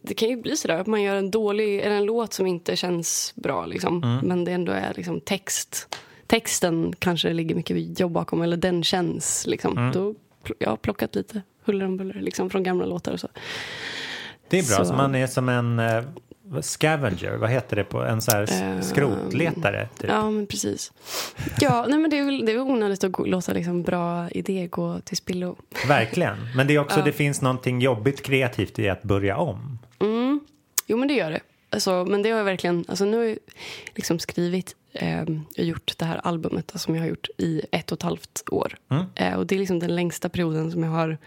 det 0.02 0.14
kan 0.14 0.30
ju 0.30 0.38
bli 0.38 0.58
sådär 0.58 0.80
att 0.80 0.88
man 0.88 1.02
gör 1.02 1.16
en 1.16 1.32
dålig, 1.32 1.80
eller 1.80 1.96
en 1.96 2.06
låt 2.06 2.34
som 2.34 2.48
inte 2.48 2.76
känns 2.76 3.34
bra 3.36 3.66
liksom. 3.66 4.04
Mm. 4.04 4.28
Men 4.28 4.46
det 4.46 4.52
ändå 4.52 4.72
är 4.72 4.94
liksom 4.96 5.22
text, 5.22 5.96
texten 6.28 6.94
kanske 7.00 7.28
det 7.28 7.34
ligger 7.34 7.56
mycket 7.56 8.00
jobb 8.00 8.12
bakom 8.12 8.42
eller 8.42 8.58
den 8.58 8.84
känns 8.84 9.48
liksom. 9.48 9.78
Mm. 9.78 9.92
Då, 9.92 10.16
jag 10.60 10.70
har 10.70 10.78
plockat 10.78 11.16
lite 11.16 11.42
huller 11.64 11.86
om 11.86 11.98
buller 11.98 12.22
liksom 12.22 12.50
från 12.50 12.64
gamla 12.64 12.86
låtar 12.86 13.12
och 13.14 13.20
så. 13.20 13.28
Det 14.50 14.60
är 14.60 14.64
bra, 14.68 14.78
så, 14.78 14.86
så- 14.86 14.94
man 14.94 15.16
är 15.16 15.28
som 15.28 15.50
en 15.50 15.80
eh, 15.80 16.04
scavenger, 16.62 17.36
vad 17.38 17.50
heter 17.50 17.76
det 17.76 17.84
på, 17.84 18.02
en 18.04 18.22
så 18.22 18.32
här 18.32 18.48
Ehm, 18.62 18.82
skrotletare? 18.82 19.88
Typ. 20.00 20.10
Ja 20.10 20.30
men 20.32 20.48
precis. 20.48 20.92
Ja, 21.60 21.86
nej 21.90 22.00
men 22.00 22.10
det 22.10 22.20
är 22.20 22.26
väl, 22.26 22.46
det 22.46 22.52
är 22.52 22.58
väl 22.58 22.68
onödigt 22.68 23.04
att 23.04 23.12
gå, 23.12 23.26
låta 23.26 23.54
liksom 23.54 23.84
bra 23.84 24.30
idéer 24.30 24.68
gå 24.68 25.00
till 25.00 25.18
spillo. 25.18 25.56
Verkligen. 25.88 26.36
Men 26.56 26.68
det 26.68 26.76
är 26.76 26.80
också, 26.80 27.02
det 27.06 27.12
finns 27.12 27.42
någonting 27.42 27.82
jobbigt 27.82 28.22
kreativt 28.24 28.80
i 28.80 28.90
att 28.90 29.04
börja 29.04 29.38
om. 29.38 29.80
Jo, 30.88 30.98
men 30.98 31.08
det 31.08 31.14
gör 31.14 31.32
det. 31.32 31.40
Alltså, 31.70 32.06
men 32.06 32.22
det 32.22 32.30
har 32.32 32.38
jag 32.38 32.46
verkligen... 32.46 32.86
Alltså, 32.88 33.06
nu 33.06 33.18
har 33.18 33.24
jag 33.24 33.38
liksom 33.96 34.20
skrivit 34.20 34.76
eh, 34.94 35.22
och 35.58 35.64
gjort 35.64 35.94
det 35.98 36.06
här 36.06 36.18
albumet 36.18 36.72
som 36.76 36.96
jag 36.96 37.02
har 37.02 37.10
gjort 37.10 37.28
i 37.38 37.62
ett 37.72 37.92
och 37.92 37.98
ett 37.98 38.04
halvt 38.04 38.44
år. 38.52 38.78
Eh, 39.16 39.34
och 39.34 39.48
Det 39.48 39.56
är 39.56 39.60
liksom 39.60 39.80
den 39.80 39.96
längsta 39.96 40.30
perioden 40.30 40.72
som 40.72 40.84
jag 40.84 40.92
har 40.92 41.18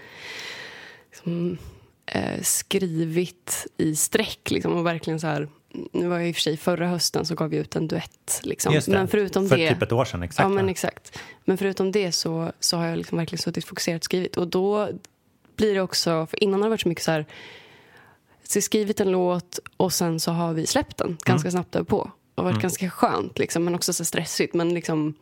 liksom, 1.11 1.59
eh, 2.07 2.43
skrivit 2.43 3.67
i 3.77 3.97
sträck. 3.97 4.51
Liksom, 4.51 4.73
och 4.77 4.87
verkligen 4.87 5.21
så 5.21 5.27
här, 5.27 5.49
nu 5.93 6.09
var 6.09 6.19
jag 6.19 6.29
i 6.29 6.33
och 6.33 6.35
för 6.35 6.43
sig 6.43 6.57
förra 6.57 6.89
hösten 6.89 7.27
så 7.27 7.35
gav 7.35 7.51
vi 7.51 7.57
ut 7.57 7.77
en 7.77 7.89
duett. 7.89 8.41
Liksom. 8.43 8.81
Men 8.89 9.09
förutom 9.09 9.49
För 9.49 9.57
det... 9.57 9.69
typ 9.69 9.83
ett 9.83 9.93
år 9.93 10.05
sedan, 10.05 10.23
exakt. 10.23 10.45
Ja, 10.45 10.49
men 10.49 10.69
exakt. 10.69 11.19
Men 11.45 11.59
förutom 11.59 11.93
det 11.93 12.13
så, 12.13 12.53
så 12.61 12.77
har 12.77 12.87
jag 12.87 12.99
liksom 12.99 13.19
verkligen 13.19 13.43
suttit 13.43 13.65
fokuserat 13.65 14.01
och 14.01 14.05
skrivit. 14.05 14.37
Och 14.37 14.49
då 14.49 14.89
blir 15.57 15.75
det 15.75 15.81
också, 15.81 16.27
för 16.27 16.43
innan 16.43 16.61
har 16.61 16.69
det 16.69 16.71
varit 16.71 16.81
så 16.81 16.89
mycket 16.89 17.05
så 17.05 17.11
här, 17.11 17.27
så 18.49 18.57
jag 18.57 18.65
skrivit 18.65 19.01
en 19.01 19.11
låt 19.11 19.59
och 19.77 19.93
sen 19.93 20.21
så 20.21 20.31
har 20.31 20.53
vi 20.53 20.67
släppt 20.67 20.97
den 20.97 21.19
ganska 21.25 21.51
snabbt 21.51 21.73
därpå. 21.73 22.11
Har 22.35 22.45
varit 22.45 22.63
ganska 22.63 22.91
skönt 22.91 23.39
liksom, 23.39 23.65
men 23.65 23.75
också 23.75 23.93
så 23.93 24.05
stressigt. 24.05 24.55
Men 24.55 24.75
liksom 24.75 25.15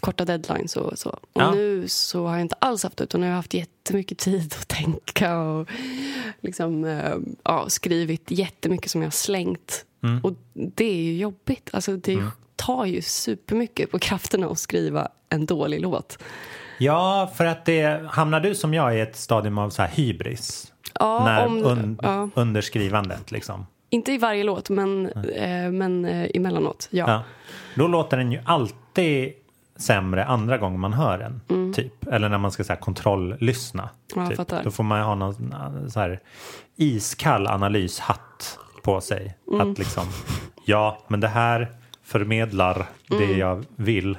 korta 0.00 0.24
deadlines 0.24 0.76
och 0.76 0.98
så. 0.98 1.10
Och 1.10 1.20
Ja. 1.32 1.50
nu 1.50 1.88
så 1.88 2.26
har 2.26 2.32
jag 2.32 2.40
inte 2.40 2.56
alls 2.58 2.82
haft 2.82 2.96
det 2.96 3.04
utan 3.04 3.22
jag 3.22 3.28
har 3.28 3.36
haft 3.36 3.54
jättemycket 3.54 4.18
tid 4.18 4.54
att 4.60 4.68
tänka 4.68 5.38
och 5.38 5.68
liksom, 6.40 6.84
eh, 6.84 7.14
ja, 7.44 7.64
skrivit 7.68 8.30
jättemycket 8.30 8.90
som 8.90 9.02
jag 9.02 9.06
har 9.06 9.12
slängt. 9.12 9.84
Och 10.22 10.32
det 10.54 10.84
är 10.84 11.02
ju 11.02 11.16
jobbigt. 11.16 11.70
Alltså, 11.72 11.96
det 11.96 12.18
tar 12.56 12.84
ju 12.84 13.02
supermycket 13.02 13.90
på 13.90 13.98
krafterna 13.98 14.46
att 14.46 14.58
skriva 14.58 15.08
en 15.28 15.46
dålig 15.46 15.80
låt. 15.80 16.18
Ja, 16.78 17.32
för 17.36 17.44
att 17.46 17.64
det 17.64 18.06
hamnar 18.10 18.40
du 18.40 18.54
som 18.54 18.74
jag 18.74 18.96
i 18.96 19.00
ett 19.00 19.16
stadium 19.16 19.58
av 19.58 19.70
så 19.70 19.82
hybris? 19.82 20.72
Ja, 20.94 21.24
när 21.24 21.46
om- 21.46 21.64
un, 21.64 21.98
ja. 22.02 22.28
Under 22.34 22.60
skrivandet 22.60 23.30
liksom. 23.30 23.66
Inte 23.96 24.12
i 24.12 24.18
varje 24.18 24.44
låt, 24.44 24.70
men, 24.70 25.06
eh, 25.12 25.70
men 25.70 26.04
eh, 26.04 26.30
emellanåt. 26.34 26.88
Ja. 26.90 27.04
Ja. 27.08 27.22
Då 27.74 27.88
låter 27.88 28.16
den 28.16 28.32
ju 28.32 28.40
alltid 28.44 29.32
sämre 29.76 30.24
andra 30.24 30.58
gången 30.58 30.80
man 30.80 30.92
hör 30.92 31.18
den. 31.18 31.72
Typ. 31.74 32.06
Eller 32.06 32.28
när 32.28 32.38
man 32.38 32.52
ska 32.52 32.64
så 32.64 32.72
här, 32.72 32.80
kontrolllyssna. 32.80 33.88
Mm. 34.16 34.30
Ja, 34.38 34.44
typ. 34.44 34.64
Då 34.64 34.70
får 34.70 34.84
man 34.84 35.02
ha 35.02 35.14
någon 35.14 35.52
uh, 35.52 35.88
så 35.88 36.00
här, 36.00 36.20
iskall 36.76 37.46
analyshatt 37.46 38.58
på 38.82 39.00
sig. 39.00 39.36
Mm. 39.52 39.70
Att 39.70 39.78
liksom, 39.78 40.04
ja, 40.64 40.98
men 41.08 41.20
det 41.20 41.28
här 41.28 41.68
förmedlar 42.04 42.86
det 43.08 43.24
Mm. 43.24 43.38
jag 43.38 43.64
vill. 43.76 44.18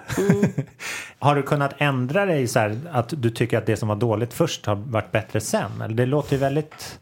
har 1.19 1.35
du 1.35 1.43
kunnat 1.43 1.73
ändra 1.77 2.25
dig 2.25 2.47
så 2.47 2.59
här 2.59 2.79
att 2.91 3.13
du 3.17 3.29
tycker 3.29 3.57
att 3.57 3.65
det 3.65 3.77
som 3.77 3.87
var 3.87 3.95
dåligt 3.95 4.33
först 4.33 4.65
har 4.65 4.75
varit 4.75 5.11
bättre 5.11 5.39
sen? 5.39 5.81
Eller 5.81 5.95
det 5.95 6.05
låter 6.05 6.33
ju 6.33 6.37
väldigt 6.37 6.99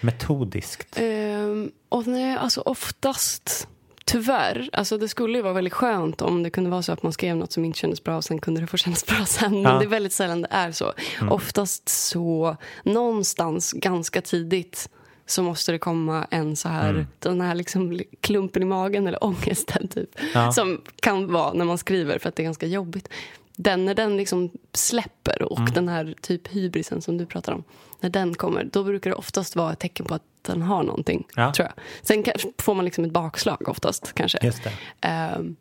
metodiskt. 0.00 0.98
Ehm, 0.98 1.70
och 1.88 2.06
nej, 2.06 2.36
alltså 2.36 2.60
oftast, 2.60 3.68
tyvärr, 4.04 4.70
alltså 4.72 4.98
det 4.98 5.08
skulle 5.08 5.38
ju 5.38 5.42
vara 5.42 5.52
väldigt 5.52 5.72
skönt 5.72 6.22
om 6.22 6.42
det 6.42 6.50
kunde 6.50 6.70
vara 6.70 6.82
så 6.82 6.92
att 6.92 7.02
man 7.02 7.12
skrev 7.12 7.36
något 7.36 7.52
som 7.52 7.64
inte 7.64 7.78
kändes 7.78 8.04
bra 8.04 8.16
och 8.16 8.24
sen 8.24 8.38
kunde 8.38 8.60
det 8.60 8.66
få 8.66 8.76
kännas 8.76 9.06
bra 9.06 9.24
sen. 9.26 9.52
Men 9.52 9.62
Ja. 9.62 9.68
Mm. 9.68 9.78
det 9.78 9.84
är 9.84 9.88
väldigt 9.88 10.12
sällan 10.12 10.42
det 10.42 10.48
är 10.50 10.72
så. 10.72 10.92
Oftast 11.30 11.88
så, 11.88 12.56
någonstans 12.84 13.72
ganska 13.72 14.20
tidigt 14.20 14.88
så 15.28 15.42
måste 15.42 15.72
det 15.72 15.78
komma 15.78 16.26
en 16.30 16.56
så 16.56 16.68
här, 16.68 16.90
Mm. 16.90 17.06
den 17.18 17.40
här 17.40 17.54
liksom 17.54 18.00
klumpen 18.20 18.62
i 18.62 18.64
magen 18.64 19.06
eller 19.06 19.24
ångesten 19.24 19.88
typ. 19.88 20.10
Ja. 20.34 20.52
Som 20.52 20.80
kan 21.00 21.32
vara 21.32 21.52
när 21.52 21.64
man 21.64 21.78
skriver 21.78 22.18
för 22.18 22.28
att 22.28 22.36
det 22.36 22.42
är 22.42 22.44
ganska 22.44 22.66
jobbigt. 22.66 23.08
Den, 23.56 23.84
när 23.84 23.94
den 23.94 24.16
liksom 24.16 24.50
släpper 24.72 25.42
och 25.42 25.58
Mm. 25.58 25.72
den 25.72 25.88
här 25.88 26.14
typ 26.20 26.48
hybrisen 26.48 27.02
som 27.02 27.18
du 27.18 27.26
pratar 27.26 27.52
om, 27.52 27.64
när 28.00 28.10
den 28.10 28.34
kommer, 28.34 28.64
då 28.72 28.84
brukar 28.84 29.10
det 29.10 29.16
oftast 29.16 29.56
vara 29.56 29.72
ett 29.72 29.78
tecken 29.78 30.06
på 30.06 30.14
att 30.14 30.22
den 30.42 30.62
har 30.62 30.82
någonting. 30.82 31.26
Ja. 31.36 31.52
Tror 31.52 31.68
jag. 31.68 31.84
Sen 32.06 32.24
får 32.58 32.74
man 32.74 32.84
liksom 32.84 33.04
ett 33.04 33.10
bakslag 33.12 33.68
oftast 33.68 34.12
kanske. 34.12 34.52
Ehm, 35.00 35.56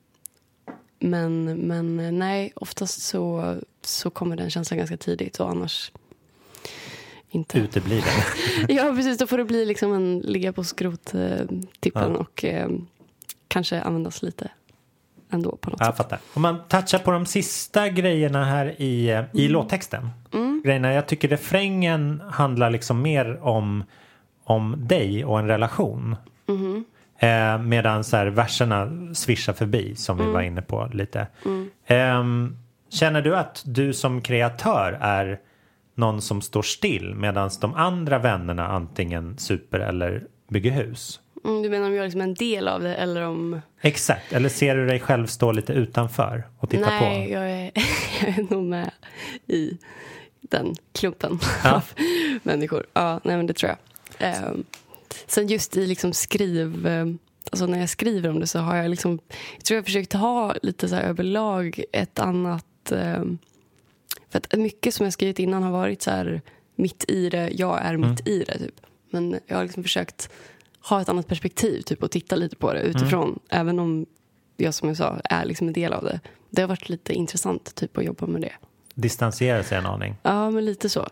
men, 1.00 1.44
men 1.68 2.00
eh, 2.00 2.12
nej, 2.12 2.52
oftast 2.56 3.02
så, 3.02 3.56
så 3.82 4.10
kommer 4.10 4.36
den 4.36 4.50
känslan 4.50 4.78
ganska 4.78 4.98
tidigt 4.98 5.40
och 5.40 5.50
annars 5.50 5.92
inte. 7.30 7.58
Uteblir 7.60 8.02
det. 8.68 8.74
Ja, 8.74 8.94
precis. 8.96 9.18
Då 9.18 9.28
får 9.28 9.38
det 9.38 9.46
bli 9.46 9.66
liksom 9.66 9.94
en 9.94 10.20
ligga 10.20 10.54
på 10.54 10.64
skrottippen 10.64 11.66
Ja. 11.94 12.06
och 12.06 12.46
eh, 12.46 12.70
kanske 13.48 13.82
användas 13.82 14.22
lite 14.22 14.52
ändå 15.36 15.56
på 15.56 15.70
något 15.70 15.80
Ja, 15.80 15.86
Jag 15.86 15.96
sätt. 15.96 15.98
fattar. 16.06 16.20
Om 16.34 16.42
man 16.42 16.58
touchar 16.68 17.00
på 17.00 17.12
de 17.12 17.26
sista 17.26 17.90
grejerna 17.90 18.46
här 18.46 18.82
i, 18.82 19.10
eh, 19.10 19.24
i 19.34 19.48
låttexten. 19.48 20.10
Grejerna, 20.64 20.94
jag 20.94 21.08
tycker 21.08 21.28
refrängen 21.28 22.22
handlar 22.32 22.70
liksom 22.70 23.02
mer 23.02 23.44
om, 23.44 23.84
om 24.44 24.76
dig 24.78 25.26
och 25.26 25.40
en 25.40 25.48
relation. 25.48 26.16
Eh, 27.20 27.58
medan 27.62 28.04
så 28.04 28.18
här, 28.18 28.28
verserna 28.28 28.90
svischar 29.14 29.54
förbi 29.54 29.96
som 29.96 30.18
vi 30.18 30.26
var 30.26 30.42
inne 30.42 30.62
på 30.62 30.90
lite. 30.94 31.28
Ehm, 31.88 32.58
känner 32.90 33.22
du 33.22 33.36
att 33.36 33.64
du 33.66 33.94
som 33.94 34.22
kreatör 34.22 34.98
är 35.02 35.40
någon 35.96 36.22
som 36.22 36.42
står 36.42 36.62
still 36.62 37.14
medan 37.16 37.50
de 37.62 37.74
andra 37.76 38.20
vännerna 38.20 38.68
antingen 38.68 39.38
super 39.38 39.80
eller 39.80 40.24
bygger 40.50 40.72
hus? 40.72 41.20
Mm, 41.46 41.62
du 41.62 41.70
menar 41.70 41.88
om 41.88 41.94
jag 41.94 42.00
är 42.00 42.04
liksom 42.08 42.22
en 42.22 42.34
del 42.34 42.68
av 42.68 42.82
det 42.82 42.96
eller 42.96 43.22
om... 43.22 43.62
Exakt, 43.82 44.34
eller 44.34 44.50
ser 44.50 44.76
du 44.76 44.88
dig 44.88 45.00
själv 45.00 45.28
stå 45.28 45.52
lite 45.52 45.74
utanför 45.74 46.48
och 46.60 46.70
titta 46.70 46.90
Nej, 46.90 47.28
på? 47.28 47.34
jag 47.34 47.52
är, 47.52 47.72
jag 48.26 48.38
är 48.38 48.54
nog 48.54 48.64
med 48.64 48.92
i 49.48 49.78
den 50.42 50.76
klumpen 50.94 51.40
Ja. 51.64 51.72
av 51.76 51.84
människor. 52.44 52.86
Ja, 52.94 53.20
nej, 53.24 53.38
men 53.38 53.48
det 53.48 53.54
tror 53.54 53.70
jag. 53.72 53.78
Ehm, 54.30 54.64
sen 55.28 55.48
just 55.48 55.78
i 55.78 55.88
liksom 55.88 56.14
skriv... 56.14 56.88
eh, 56.88 57.06
Alltså 57.52 57.66
när 57.66 57.80
jag 57.80 57.90
skriver 57.90 58.30
om 58.30 58.40
det 58.40 58.48
så 58.48 58.60
har 58.60 58.76
jag 58.76 58.90
liksom... 58.90 59.20
Jag 59.56 59.64
tror 59.66 59.76
jag 59.76 59.86
försökt 59.86 60.14
ha 60.14 60.56
lite 60.62 60.90
så 60.90 60.96
här 60.96 61.04
överlag 61.04 61.84
ett 61.92 62.20
annat... 62.20 62.92
ehm, 62.92 63.38
för 64.30 64.38
att 64.40 64.54
mycket 64.60 64.94
som 64.94 65.04
jag 65.04 65.14
skrivit 65.14 65.40
innan 65.40 65.64
har 65.64 65.72
varit 65.72 66.02
så 66.02 66.12
här 66.12 66.42
mitt 66.76 67.06
i 67.08 67.30
det, 67.30 67.50
jag 67.54 67.80
är 67.82 67.98
mitt 67.98 68.28
i 68.28 68.44
det. 68.44 68.58
Typ. 68.60 68.76
Men 69.10 69.40
jag 69.48 69.56
har 69.56 69.64
liksom 69.64 69.84
försökt 69.84 70.30
ha 70.90 71.02
ett 71.02 71.10
annat 71.10 71.28
perspektiv 71.28 71.82
typ, 71.82 72.04
och 72.04 72.12
titta 72.12 72.36
lite 72.36 72.56
på 72.56 72.74
det 72.74 72.82
utifrån. 72.82 73.40
Även 73.50 73.80
om 73.80 74.06
jag 74.58 74.74
som 74.74 74.88
jag 74.88 74.98
sa 74.98 75.20
är 75.24 75.46
liksom 75.46 75.68
en 75.68 75.74
del 75.74 75.94
av 75.94 76.04
det. 76.04 76.20
Det 76.50 76.62
har 76.62 76.70
varit 76.70 76.90
lite 76.90 77.14
intressant 77.14 77.76
typ, 77.76 77.98
att 77.98 78.04
jobba 78.04 78.28
med 78.28 78.42
det. 78.42 78.54
Distansera 78.94 79.64
sig 79.64 79.78
en 79.78 79.86
aning. 79.86 80.16
Ja, 80.24 80.50
men 80.50 80.66
lite 80.66 80.90
så. 80.90 81.08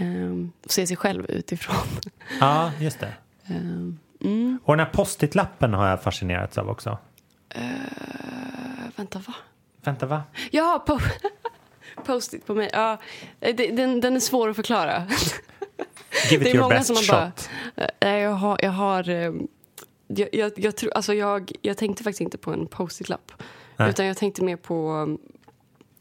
Um, 0.00 0.52
se 0.66 0.86
sig 0.86 0.96
själv 0.96 1.26
utifrån. 1.28 1.76
Ja, 2.40 2.72
just 2.80 3.00
det. 3.00 3.14
Ehm, 3.46 3.98
mm. 4.24 4.58
Och 4.64 4.76
den 4.76 4.86
här 4.86 4.92
post-it-lappen 4.92 5.74
har 5.74 5.88
jag 5.88 6.02
fascinerats 6.02 6.58
av 6.58 6.68
också. 6.68 6.98
Eh, 7.48 7.62
vänta, 8.96 9.18
va? 9.18 9.34
Vänta, 9.82 10.06
va? 10.06 10.22
Ja, 10.50 10.84
po 10.86 10.98
post-it 12.04 12.46
på 12.46 12.54
mig. 12.54 12.70
Ja, 12.72 13.00
den, 13.40 14.00
den 14.00 14.16
är 14.16 14.20
svår 14.20 14.48
att 14.48 14.56
förklara. 14.56 15.06
Give 16.30 16.44
Det 16.44 16.50
it 16.50 16.54
är 16.54 16.58
your 16.58 16.62
många 16.62 16.74
best 16.78 16.96
shot. 16.96 17.08
bara... 17.08 17.32
Eh, 18.00 18.16
jag 18.18 18.30
har... 18.30 18.58
Jag 18.62 18.70
har 18.70 19.08
ehm, 19.08 19.48
jag, 20.10 20.28
jag, 20.32 20.52
jag, 20.56 20.76
tror, 20.76 20.92
alltså 20.94 21.14
jag, 21.14 21.52
jag 21.62 21.76
tänkte 21.76 22.02
faktiskt 22.02 22.20
inte 22.20 22.38
på 22.38 22.52
en 22.52 22.66
post-it-lapp. 22.66 23.32
Utan 23.88 24.06
jag 24.06 24.16
tänkte 24.16 24.44
mer 24.44 24.56
på... 24.56 25.06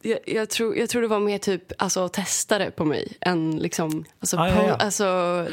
Jag, 0.01 0.19
jag, 0.25 0.49
tror, 0.49 0.75
jag 0.77 0.89
tror 0.89 1.01
det 1.01 1.07
var 1.07 1.19
mer 1.19 1.37
typ 1.37 1.71
alltså, 1.77 2.09
testare 2.09 2.71
på 2.71 2.85
mig 2.85 3.17
än 3.21 3.57
liksom... 3.57 4.05
Alltså, 4.19 4.37
Ah, 4.37 4.47
ja, 4.49 4.55
po- 4.55 4.67
ja. 4.67 4.75
alltså, 4.75 5.03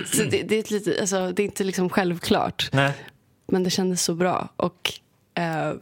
så 0.07 0.23
det, 0.23 0.43
det, 0.43 0.55
är 0.59 0.73
lite, 0.73 1.01
alltså, 1.01 1.33
det 1.33 1.43
är 1.43 1.45
inte 1.45 1.65
liksom 1.65 1.89
självklart. 1.91 2.69
Nej. 2.73 2.93
Men 3.47 3.65
det 3.65 3.71
kändes 3.71 4.03
så 4.05 4.15
bra. 4.15 4.49
Och 4.57 4.93
eh, 5.35 5.73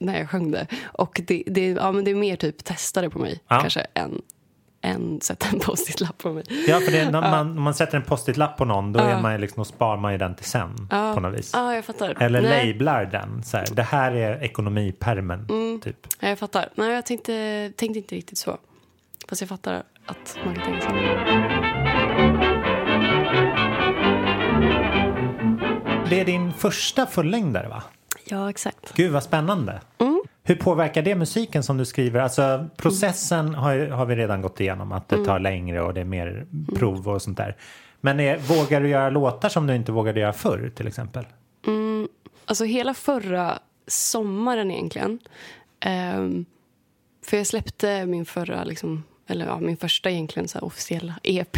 när 0.00 0.18
jag 0.18 0.30
sjöng 0.30 0.50
det. 0.50 0.66
Och 0.84 1.20
det, 1.26 1.42
det, 1.46 1.66
ja, 1.68 1.92
men 1.92 2.04
det 2.04 2.10
är 2.10 2.14
mer 2.14 2.36
typ 2.36 2.64
testare 2.64 3.10
på 3.10 3.18
mig 3.18 3.40
Ja. 3.48 3.60
kanske 3.60 3.86
än, 3.94 4.22
än 4.86 5.20
sätta 5.20 5.46
en 5.52 5.58
post-it-lapp 5.60 6.18
på 6.18 6.32
mig. 6.32 6.44
Ja, 6.68 6.80
för 6.80 6.92
det, 6.92 6.98
är 7.00 7.10
när 7.10 7.20
man, 7.20 7.50
om 7.56 7.62
man 7.62 7.74
sätter 7.74 7.96
en 7.96 8.02
post-it-lapp 8.04 8.56
på 8.56 8.64
någon 8.64 8.92
då 8.92 9.00
är 9.00 9.10
Ja. 9.10 9.20
man 9.20 9.40
liksom, 9.40 9.64
sparar 9.64 9.96
man 9.96 10.12
ju 10.12 10.18
den 10.18 10.34
till 10.34 10.44
sen 10.44 10.88
Ja. 10.90 11.14
på 11.14 11.20
något 11.20 11.38
vis. 11.38 11.50
Ja, 11.54 11.74
jag 11.74 11.84
fattar. 11.84 12.22
Eller 12.22 12.42
Nej. 12.42 12.72
lablar 12.72 13.04
den. 13.04 13.42
Så 13.44 13.56
här, 13.56 13.66
det 13.72 13.82
här 13.82 14.12
är 14.12 14.42
ekonomipermen. 14.44 15.46
Mm. 15.50 15.80
Typ. 15.80 16.06
Ja, 16.20 16.28
jag 16.28 16.38
fattar. 16.38 16.68
Nej, 16.74 16.92
jag 16.92 17.06
tänkte, 17.06 17.32
tänkte 17.76 17.98
inte 17.98 18.14
riktigt 18.14 18.38
så. 18.38 18.58
Fast 19.28 19.40
jag 19.42 19.48
fattar 19.48 19.82
att 20.06 20.38
man 20.44 20.54
kan 20.54 20.64
tänka 20.64 20.80
så. 20.80 20.90
Det 26.10 26.20
är 26.20 26.24
din 26.24 26.52
första 26.52 27.06
fullängdare 27.06 27.68
va? 27.68 27.82
Ja, 28.24 28.50
exakt. 28.50 28.94
Gud 28.94 29.12
vad 29.12 29.22
spännande. 29.22 29.80
Mm. 29.98 30.15
Hur 30.46 30.54
påverkar 30.54 31.02
det 31.02 31.14
musiken 31.14 31.62
som 31.62 31.76
du 31.76 31.84
skriver? 31.84 32.20
Alltså 32.20 32.66
processen 32.76 33.54
har, 33.54 33.86
har 33.88 34.06
vi 34.06 34.16
redan 34.16 34.42
gått 34.42 34.60
igenom 34.60 34.92
att 34.92 35.12
Mm. 35.12 35.22
det 35.24 35.28
tar 35.30 35.38
längre 35.38 35.82
och 35.82 35.94
det 35.94 36.00
är 36.00 36.04
mer 36.04 36.46
prov 36.76 37.08
och 37.08 37.22
sånt 37.22 37.36
där. 37.36 37.56
Men 38.00 38.20
är, 38.20 38.38
vågar 38.38 38.80
du 38.80 38.88
göra 38.88 39.10
låtar 39.10 39.48
som 39.48 39.66
du 39.66 39.74
inte 39.74 39.92
vågade 39.92 40.20
göra 40.20 40.32
förr 40.32 40.72
till 40.76 40.86
exempel? 40.86 41.24
Alltså 42.44 42.64
hela 42.64 42.94
förra 42.94 43.58
sommaren 43.86 44.70
egentligen. 44.70 45.18
Ehm, 45.80 46.44
för 47.26 47.36
jag 47.36 47.46
släppte 47.46 48.06
min 48.06 48.24
förra, 48.26 48.64
liksom, 48.64 49.04
eller 49.26 49.46
ja, 49.46 49.60
min 49.60 49.76
första 49.76 50.10
egentligen 50.10 50.48
så 50.48 50.58
officiella 50.58 51.14
EP 51.22 51.56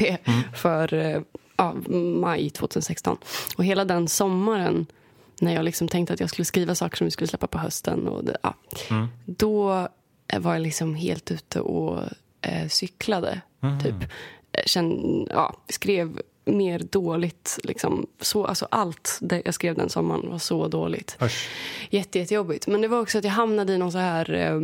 för 0.54 0.94
eh, 0.94 1.20
ja, 1.56 1.74
maj 2.20 2.50
2016. 2.50 3.16
Och 3.56 3.64
hela 3.64 3.84
den 3.84 4.08
sommaren 4.08 4.86
när 5.40 5.54
jag 5.54 5.64
liksom 5.64 5.88
tänkte 5.88 6.14
att 6.14 6.20
jag 6.20 6.30
skulle 6.30 6.46
skriva 6.46 6.74
saker 6.74 6.96
som 6.96 7.04
vi 7.04 7.10
skulle 7.10 7.28
släppa 7.28 7.46
på 7.46 7.58
hösten. 7.58 8.08
Och 8.08 8.24
det, 8.24 8.36
ja, 8.42 8.54
Då 9.24 9.88
eh, 10.32 10.40
var 10.40 10.52
jag 10.52 10.62
liksom 10.62 10.94
helt 10.94 11.30
ute 11.30 11.60
och 11.60 12.02
eh, 12.40 12.68
cyklade. 12.68 13.40
Typ. 13.82 14.02
Eh, 14.52 14.62
Känn, 14.66 15.26
ja, 15.30 15.56
skrev 15.68 16.20
mer 16.44 16.78
dåligt. 16.78 17.58
Liksom. 17.64 18.06
Så, 18.20 18.44
alltså 18.44 18.68
allt 18.70 19.18
det 19.20 19.42
jag 19.44 19.54
skrev 19.54 19.74
den 19.74 19.88
sommaren 19.88 20.30
var 20.30 20.38
så 20.38 20.68
dåligt. 20.68 21.16
Usch. 21.22 21.48
Jätte, 21.90 22.18
jättejobbigt. 22.18 22.66
Men 22.66 22.80
det 22.80 22.88
var 22.88 23.00
också 23.00 23.18
att 23.18 23.24
jag 23.24 23.30
hamnade 23.30 23.72
i 23.72 23.78
någon 23.78 23.92
så 23.92 23.98
här... 23.98 24.32
Eh, 24.32 24.60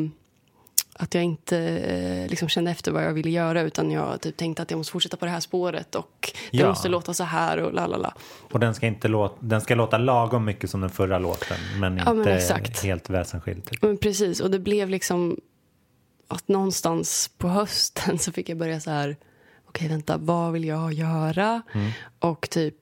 att 0.96 1.14
jag 1.14 1.24
inte 1.24 1.58
eh, 1.58 2.28
liksom 2.30 2.48
kände 2.48 2.70
efter 2.70 2.92
vad 2.92 3.04
jag 3.04 3.12
ville 3.12 3.30
göra 3.30 3.60
utan 3.62 3.90
jag 3.90 4.20
typ 4.20 4.36
tänkte 4.36 4.62
att 4.62 4.70
jag 4.70 4.78
måste 4.78 4.92
fortsätta 4.92 5.16
på 5.16 5.24
det 5.24 5.30
här 5.30 5.40
spåret 5.40 5.94
och 5.94 6.32
det 6.50 6.58
Ja. 6.58 6.68
måste 6.68 6.88
låta 6.88 7.14
så 7.14 7.24
här 7.24 7.58
och 7.58 7.72
la 7.72 7.86
la 7.86 7.96
la. 7.96 8.14
Och 8.52 8.60
den 8.60 8.74
ska, 8.74 8.86
inte 8.86 9.08
låta, 9.08 9.34
den 9.40 9.60
ska 9.60 9.74
låta 9.74 9.98
lagom 9.98 10.44
mycket 10.44 10.70
som 10.70 10.80
den 10.80 10.90
förra 10.90 11.18
låten 11.18 11.56
men 11.80 11.96
Ja, 11.98 12.04
men 12.04 12.18
inte 12.18 12.34
exakt. 12.34 12.82
helt 12.82 13.10
väsensskild. 13.10 13.64
Typ. 13.64 13.82
Men 13.82 13.96
precis, 13.98 14.40
och 14.40 14.50
det 14.50 14.58
blev 14.58 14.88
liksom 14.88 15.40
att 16.28 16.48
någonstans 16.48 17.30
på 17.38 17.48
hösten 17.48 18.18
så 18.18 18.32
fick 18.32 18.48
jag 18.48 18.58
börja 18.58 18.80
så 18.80 18.90
här, 18.90 19.16
okej 19.68 19.88
vänta, 19.88 20.16
vad 20.16 20.52
vill 20.52 20.64
jag 20.64 20.92
göra? 20.92 21.62
Och 22.18 22.50
typ, 22.50 22.76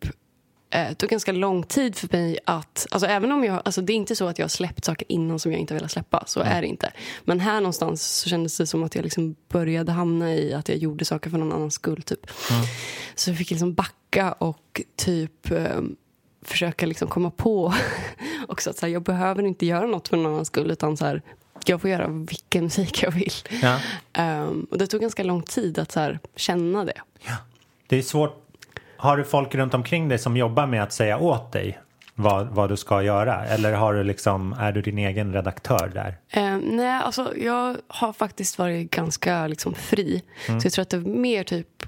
eh, 0.73 0.89
det 0.89 0.95
tog 0.95 1.11
ganska 1.11 1.33
lång 1.33 1.63
tid 1.63 1.97
för 1.97 2.09
mig 2.13 2.39
att, 2.45 2.87
alltså 2.91 3.09
även 3.09 3.33
om 3.33 3.45
jag, 3.45 3.63
alltså 3.65 3.81
det 3.81 3.93
är 3.93 3.95
inte 3.95 4.17
så 4.17 4.27
att 4.27 4.39
jag 4.39 4.45
har 4.45 4.49
släppt 4.49 4.85
saker 4.85 5.13
innan 5.13 5.39
som 5.39 5.53
jag 5.53 5.61
inte 5.61 5.75
velat 5.75 5.91
släppa, 5.91 6.25
så 6.27 6.41
är 6.41 6.61
det 6.61 6.67
inte. 6.67 6.93
Men 7.25 7.41
här 7.41 7.61
någonstans 7.61 8.03
så 8.21 8.29
kändes 8.29 8.57
det 8.59 8.67
som 8.67 8.83
att 8.83 8.95
jag 8.95 9.03
liksom 9.03 9.37
började 9.49 9.93
hamna 9.93 10.35
i 10.35 10.55
att 10.55 10.69
jag 10.69 10.79
gjorde 10.79 11.05
saker 11.05 11.31
för 11.31 11.39
någon 11.39 11.53
annans 11.53 11.75
skull 11.75 12.03
typ. 12.03 12.31
Så 13.15 13.31
jag 13.31 13.39
fick 13.39 13.51
liksom 13.51 13.75
backa 13.75 14.33
och 14.33 14.81
typ 14.97 15.51
eh, 15.51 15.81
försöka 16.45 16.87
liksom 16.87 17.09
komma 17.09 17.31
på 17.31 17.75
också 18.49 18.71
att 18.71 18.79
så 18.79 18.87
här, 18.87 18.93
jag 18.93 19.03
behöver 19.03 19.43
inte 19.43 19.67
göra 19.67 19.87
något 19.87 20.09
för 20.09 20.17
någon 20.17 20.33
annans 20.33 20.49
skull 20.49 20.71
utan 20.71 20.97
så 20.97 21.05
här, 21.05 21.23
jag 21.67 21.81
får 21.81 21.91
göra 21.91 22.09
vilken 22.09 22.65
musik 22.65 23.03
jag 23.03 23.11
vill. 23.11 23.33
Ja. 23.63 23.81
Ehm, 24.13 24.67
och 24.71 24.79
det 24.79 24.87
tog 24.87 25.01
ganska 25.01 25.23
lång 25.23 25.43
tid 25.43 25.79
att 25.79 25.93
så 25.93 26.01
här, 26.01 26.19
känna 26.37 26.85
det. 26.85 27.01
Det 27.87 27.97
är 27.99 28.03
svårt. 28.03 28.42
Har 29.03 29.17
du 29.17 29.25
folk 29.25 29.55
runt 29.55 29.75
omkring 29.75 30.09
dig 30.09 30.19
som 30.19 30.37
jobbar 30.37 30.67
med 30.67 30.83
att 30.83 30.93
säga 30.93 31.19
åt 31.19 31.53
dig 31.53 31.79
vad, 32.15 32.47
vad 32.49 32.69
du 32.69 32.77
ska 32.77 33.03
göra? 33.03 33.47
Eller 33.47 33.73
har 33.73 33.95
du 33.95 34.03
liksom, 34.03 34.53
är 34.53 34.73
du 34.73 34.83
din 34.83 34.99
egen 34.99 35.33
redaktör 35.33 35.91
där? 35.95 36.17
Ehm, 36.31 36.61
nej, 36.61 37.01
alltså 37.03 37.37
jag 37.37 37.77
har 37.88 38.12
faktiskt 38.12 38.59
varit 38.59 38.91
ganska 38.91 39.47
liksom, 39.47 39.75
fri. 39.75 40.23
Så 40.47 40.53
jag 40.53 40.73
tror 40.73 40.83
att 40.83 40.91
det 40.91 40.99
var 40.99 41.11
mer 41.11 41.45
typ 41.45 41.87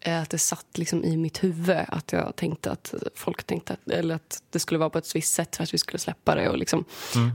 eh, 0.00 0.22
att 0.22 0.30
det 0.30 0.38
satt 0.38 0.78
liksom 0.78 1.04
i 1.04 1.16
mitt 1.16 1.44
huvud 1.44 1.78
att 1.88 2.12
jag 2.12 2.36
tänkte 2.36 2.70
att 2.70 2.94
folk 3.14 3.44
tänkte 3.44 3.72
att, 3.72 3.90
eller 3.90 4.14
att 4.14 4.42
det 4.50 4.58
skulle 4.58 4.78
vara 4.78 4.90
på 4.90 4.98
ett 4.98 5.14
visst 5.14 5.34
sätt 5.34 5.56
för 5.56 5.62
att 5.62 5.74
vi 5.74 5.78
skulle 5.78 5.98
släppa 5.98 6.34
det. 6.34 6.48
Och 6.48 6.58
liksom. 6.58 6.84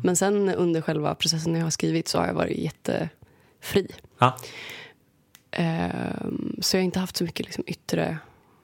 Men 0.03 0.15
sen 0.15 0.49
under 0.49 0.81
själva 0.81 1.15
processen 1.15 1.51
när 1.51 1.59
jag 1.59 1.65
har 1.65 1.71
skrivit 1.71 2.07
så 2.07 2.19
har 2.19 2.27
jag 2.27 2.33
varit 2.33 2.57
jättefri. 2.57 3.88
Ja. 4.19 4.38
Ehm, 5.51 6.55
så 6.59 6.77
jag 6.77 6.81
har 6.81 6.85
inte 6.85 6.99
haft 6.99 7.17
så 7.17 7.23
mycket 7.23 7.45
liksom, 7.45 7.63
yttre 7.67 8.17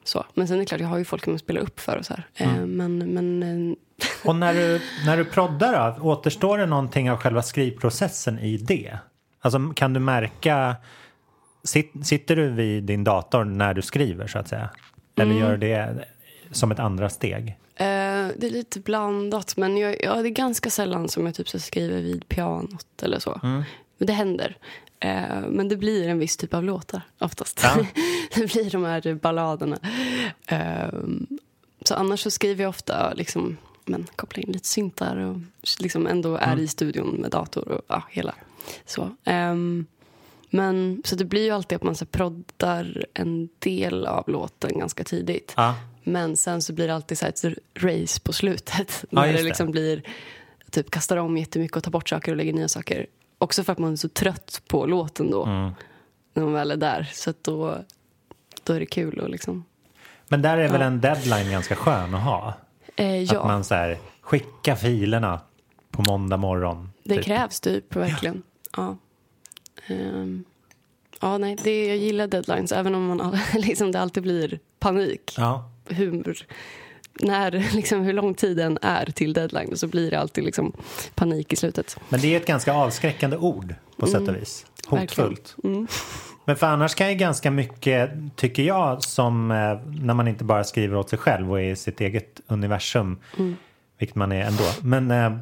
så. 0.04 0.26
Men 0.34 0.48
sen 0.48 0.56
är 0.56 0.60
det 0.60 0.66
klart, 0.66 0.80
jag 0.80 0.88
har 0.88 0.98
ju 0.98 1.04
folk 1.04 1.24
som 1.24 1.38
spelar 1.38 1.60
upp 1.60 1.80
för 1.80 1.96
och 1.96 2.06
så 2.06 2.14
här. 2.14 2.26
Ehm, 2.34 2.76
men, 2.76 2.98
men 2.98 3.42
eh, 3.42 3.76
Och 4.24 4.36
när 4.36 4.54
du, 4.54 4.80
när 5.06 5.16
du 5.16 5.24
proddar 5.24 5.96
då, 5.98 6.02
återstår 6.02 6.58
det 6.58 6.66
någonting 6.66 7.10
av 7.10 7.16
själva 7.16 7.42
skrivprocessen 7.42 8.38
i 8.38 8.56
det? 8.56 8.98
Alltså 9.40 9.72
kan 9.76 9.92
du 9.92 10.00
märka, 10.00 10.76
sit, 11.64 11.92
sitter 12.02 12.36
du 12.36 12.50
vid 12.50 12.84
din 12.84 13.04
dator 13.04 13.44
när 13.44 13.74
du 13.74 13.82
skriver 13.82 14.26
så 14.26 14.38
att 14.38 14.48
säga? 14.48 14.70
Eller 15.16 15.34
gör 15.34 15.50
du 15.50 15.56
det 15.56 16.04
som 16.50 16.70
ett 16.70 16.78
andra 16.78 17.08
steg? 17.08 17.48
Eh, 17.76 18.28
det 18.36 18.46
är 18.46 18.50
lite 18.50 18.80
blandat, 18.80 19.56
men 19.56 19.76
jag, 19.76 19.96
ja, 20.02 20.14
det 20.14 20.28
är 20.28 20.30
ganska 20.30 20.70
sällan 20.70 21.08
som 21.08 21.26
jag 21.26 21.34
typ 21.34 21.48
så 21.48 21.58
skriver 21.58 22.02
vid 22.02 22.28
pianot 22.28 23.02
eller 23.02 23.18
så. 23.18 23.40
Men 23.42 24.06
det 24.06 24.12
händer. 24.12 24.56
Eh, 25.02 25.48
men 25.48 25.68
det 25.68 25.76
blir 25.76 26.08
en 26.08 26.18
viss 26.18 26.36
typ 26.36 26.54
av 26.54 26.64
låtar 26.64 27.02
oftast. 27.18 27.60
Ja. 27.62 27.86
det 28.34 28.52
blir 28.52 28.70
de 28.70 28.84
här 28.84 29.14
balladerna. 29.14 29.78
Eh, 30.46 30.88
så 31.84 31.94
annars 31.94 32.20
så 32.20 32.30
skriver 32.30 32.64
jag 32.64 32.68
ofta 32.68 33.14
liksom, 33.14 33.56
men 33.84 34.06
kopplar 34.16 34.44
in 34.44 34.52
lite 34.52 34.68
syntar 34.68 35.16
och 35.16 35.36
liksom 35.78 36.06
ändå 36.06 36.36
är 36.36 36.58
i 36.58 36.68
studion 36.68 37.08
med 37.08 37.30
dator 37.30 37.68
och 37.68 37.82
ja, 37.88 38.02
hela. 38.10 38.34
Så. 38.86 39.16
Ehm, 39.24 39.86
men, 40.50 41.02
så 41.04 41.16
det 41.16 41.24
blir 41.24 41.44
ju 41.44 41.50
alltid 41.50 41.76
att 41.76 41.82
man 41.82 41.94
så 41.94 42.06
proddar 42.06 43.06
en 43.14 43.48
del 43.58 44.06
av 44.06 44.28
låten 44.28 44.78
ganska 44.78 45.04
tidigt. 45.04 45.52
Ja. 45.56 45.74
Men 46.02 46.36
sen 46.36 46.62
så 46.62 46.72
blir 46.72 46.86
det 46.86 46.94
alltid 46.94 47.18
så 47.18 47.26
ett 47.26 47.44
race 47.74 48.20
på 48.20 48.32
slutet. 48.32 49.04
Ja, 49.10 49.20
när 49.20 49.32
det 49.32 49.38
det. 49.38 49.42
liksom 49.42 49.70
blir, 49.70 50.02
typ 50.70 50.90
kastar 50.90 51.16
om 51.16 51.36
jättemycket 51.36 51.76
och 51.76 51.84
tar 51.84 51.90
bort 51.90 52.08
saker 52.08 52.32
och 52.32 52.36
lägger 52.36 52.52
nya 52.52 52.68
saker. 52.68 53.06
Också 53.42 53.64
för 53.64 53.72
att 53.72 53.78
man 53.78 53.92
är 53.92 53.96
så 53.96 54.08
trött 54.08 54.62
på 54.68 54.86
låten 54.86 55.30
då. 55.30 55.44
Mm. 55.44 55.72
När 56.34 56.42
man 56.42 56.52
väl 56.52 56.70
är 56.70 56.76
där. 56.76 57.10
Så 57.12 57.30
att 57.30 57.44
då, 57.44 57.78
då 58.64 58.72
är 58.72 58.80
det 58.80 58.86
kul 58.86 59.20
att 59.20 59.30
liksom... 59.30 59.64
Men 60.28 60.42
där 60.42 60.58
är 60.58 60.68
väl 60.68 60.82
en 60.82 61.00
deadline 61.00 61.50
ganska 61.50 61.76
skön 61.76 62.14
att 62.14 62.22
ha? 62.22 62.54
Eh, 62.96 63.22
ja, 63.22 63.40
Att 63.40 63.46
man 63.46 63.64
så 63.64 63.74
här, 63.74 63.98
skicka 64.20 64.76
filerna 64.76 65.40
på 65.90 66.02
måndag 66.02 66.36
morgon. 66.36 66.92
det 67.04 67.14
typ. 67.14 67.24
krävs 67.24 67.60
typ 67.60 67.96
verkligen. 67.96 68.42
Ja. 68.76 68.96
Ehm, 69.86 70.44
ja, 71.20 71.38
nej, 71.38 71.56
det, 71.64 71.86
jag 71.86 71.96
gillar 71.96 72.26
deadlines. 72.26 72.72
Även 72.72 72.94
om 72.94 73.06
man 73.06 73.38
liksom, 73.54 73.92
det 73.92 74.00
alltid 74.00 74.22
blir 74.22 74.58
panik. 74.78 75.34
Ja. 75.36 75.70
hur, 75.88 76.46
när, 77.20 77.50
liksom, 77.74 78.00
hur 78.00 78.12
lång 78.12 78.34
tiden 78.34 78.78
är 78.82 79.06
till 79.06 79.32
deadline 79.32 79.76
så 79.76 79.86
blir 79.86 80.10
det 80.10 80.20
alltid 80.20 80.44
liksom, 80.44 80.72
panik 81.14 81.52
i 81.52 81.56
slutet. 81.56 81.96
Men 82.08 82.20
det 82.20 82.34
är 82.34 82.36
ett 82.36 82.46
ganska 82.46 82.72
avskräckande 82.72 83.36
ord 83.36 83.74
på 83.96 84.06
sätt 84.06 84.28
och 84.28 84.36
vis. 84.36 84.66
Hotfullt. 84.86 85.56
Men 86.44 86.56
för 86.56 86.66
annars 86.66 86.94
kan 86.94 87.08
ju 87.08 87.14
ganska 87.14 87.50
mycket, 87.50 88.10
tycker 88.36 88.62
jag, 88.62 89.02
som 89.02 89.50
eh, 89.50 89.56
när 90.04 90.14
man 90.14 90.28
inte 90.28 90.44
bara 90.44 90.64
skriver 90.64 90.96
åt 90.96 91.10
sig 91.10 91.18
själv 91.18 91.50
och 91.50 91.60
är 91.60 91.70
i 91.70 91.76
sitt 91.76 92.00
eget 92.00 92.40
universum, 92.46 93.18
vilket 93.98 94.16
man 94.16 94.32
är 94.32 94.44
ändå. 94.44 94.64
Men 94.82 95.10
eh, 95.10 95.38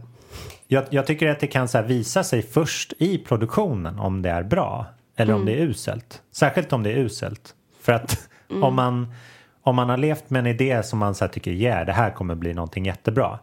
jag, 0.66 0.84
jag 0.90 1.06
tycker 1.06 1.28
att 1.28 1.40
det 1.40 1.46
kan 1.46 1.68
så 1.68 1.82
visa 1.82 2.24
sig 2.24 2.42
först 2.42 2.92
i 2.98 3.18
produktionen 3.18 3.98
om 3.98 4.22
det 4.22 4.30
är 4.30 4.42
bra 4.42 4.86
eller 5.16 5.34
om 5.34 5.46
det 5.46 5.52
är 5.52 5.62
uselt. 5.62 6.22
Särskilt 6.32 6.72
om 6.72 6.82
det 6.82 6.90
är 6.90 6.96
uselt. 6.96 7.54
För 7.80 7.92
att 7.92 8.28
om, 8.62 8.74
man, 8.74 9.14
om 9.62 9.76
man 9.76 9.88
har 9.88 9.96
levt 9.96 10.30
med 10.30 10.38
en 10.38 10.46
idé 10.46 10.82
som 10.82 10.98
man 10.98 11.14
så 11.14 11.28
tycker, 11.28 11.50
yeah, 11.50 11.86
det 11.86 11.92
här 11.92 12.10
kommer 12.10 12.34
bli 12.34 12.54
någonting 12.54 12.86
jättebra. 12.86 13.38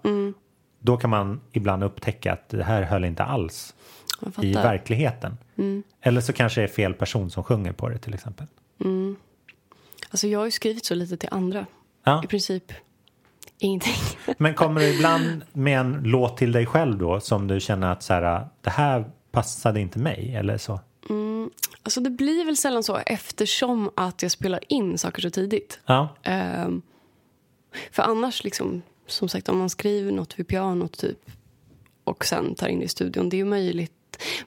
Då 0.79 0.97
kan 0.97 1.09
man 1.09 1.41
ibland 1.51 1.83
upptäcka 1.83 2.33
att 2.33 2.49
det 2.49 2.63
här 2.63 2.81
höll 2.81 3.05
inte 3.05 3.23
alls 3.23 3.73
i 4.21 4.25
fattar. 4.25 4.43
Mm. 4.43 4.63
verkligheten. 4.63 5.37
Eller 6.01 6.21
så 6.21 6.33
kanske 6.33 6.61
det 6.61 6.65
är 6.65 6.73
fel 6.73 6.93
person 6.93 7.29
som 7.29 7.43
sjunger 7.43 7.71
på 7.71 7.89
det 7.89 7.97
till 7.97 8.13
exempel. 8.13 8.47
Alltså, 10.09 10.27
jag 10.27 10.39
har 10.39 10.45
ju 10.45 10.51
skrivit 10.51 10.85
så 10.85 10.95
lite 10.95 11.17
till 11.17 11.29
andra. 11.31 11.65
Ja. 12.03 12.21
I 12.23 12.27
princip 12.27 12.73
Ingenting. 13.59 13.93
Men 14.37 14.53
kommer 14.53 14.81
du 14.81 14.95
ibland 14.95 15.43
med 15.53 15.79
en 15.79 16.01
låt 16.03 16.37
till 16.37 16.51
dig 16.51 16.65
själv 16.65 16.97
då 16.97 17.19
som 17.19 17.47
du 17.47 17.59
känner 17.59 17.91
att 17.91 18.03
så 18.03 18.13
här, 18.13 18.47
det 18.61 18.69
här 18.69 19.05
passade 19.31 19.79
inte 19.79 19.99
mig 19.99 20.35
eller 20.35 20.57
så? 20.57 20.79
Alltså 21.83 22.01
det 22.01 22.09
blir 22.09 22.45
väl 22.45 22.57
sällan 22.57 22.83
så 22.83 22.95
eftersom 23.05 23.89
att 23.95 24.21
jag 24.21 24.31
spelar 24.31 24.59
in 24.67 24.97
saker 24.97 25.21
så 25.21 25.29
tidigt. 25.29 25.79
Ja, 25.85 26.09
Ehm, 26.23 26.81
för 27.91 28.03
annars, 28.03 28.43
liksom, 28.43 28.81
som 29.07 29.29
sagt, 29.29 29.49
om 29.49 29.57
man 29.57 29.69
skriver 29.69 30.11
något 30.11 30.39
vid 30.39 30.47
pianot 30.47 30.97
typ, 30.97 31.19
och 32.03 32.25
sen 32.25 32.55
tar 32.55 32.67
in 32.67 32.79
det 32.79 32.85
i 32.85 32.87
studion, 32.87 33.29
det 33.29 33.35
är 33.35 33.37
ju 33.39 33.45
möjligt. 33.45 33.91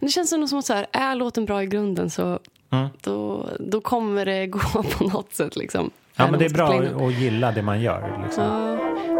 Men 0.01 0.07
det 0.07 0.13
känns 0.13 0.33
ändå 0.33 0.49
som 0.49 0.59
att 0.59 0.65
så 0.67 0.75
här, 0.75 0.87
är 0.93 1.15
låten 1.15 1.45
bra 1.45 1.63
i 1.63 1.67
grunden 1.67 2.11
så 2.11 2.39
Mm. 2.73 2.89
då, 3.01 3.49
då 3.61 3.81
kommer 3.81 4.27
det 4.27 4.47
gå 4.47 4.59
på 4.83 5.05
något 5.05 5.35
sätt. 5.35 5.57
Liksom, 5.57 5.91
ja 6.17 6.31
men 6.31 6.39
det 6.41 6.45
är 6.47 6.51
bra 6.51 6.83
att 7.07 7.15
gilla 7.15 7.53
det 7.53 7.63
man 7.63 7.81
gör. 7.81 8.21
Liksom. 8.25 8.45
Ja. 8.45 9.20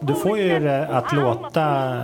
Du 0.00 0.14
får 0.14 0.38
ju 0.38 0.58
det 0.58 0.88
att 0.88 1.12
låta 1.12 1.94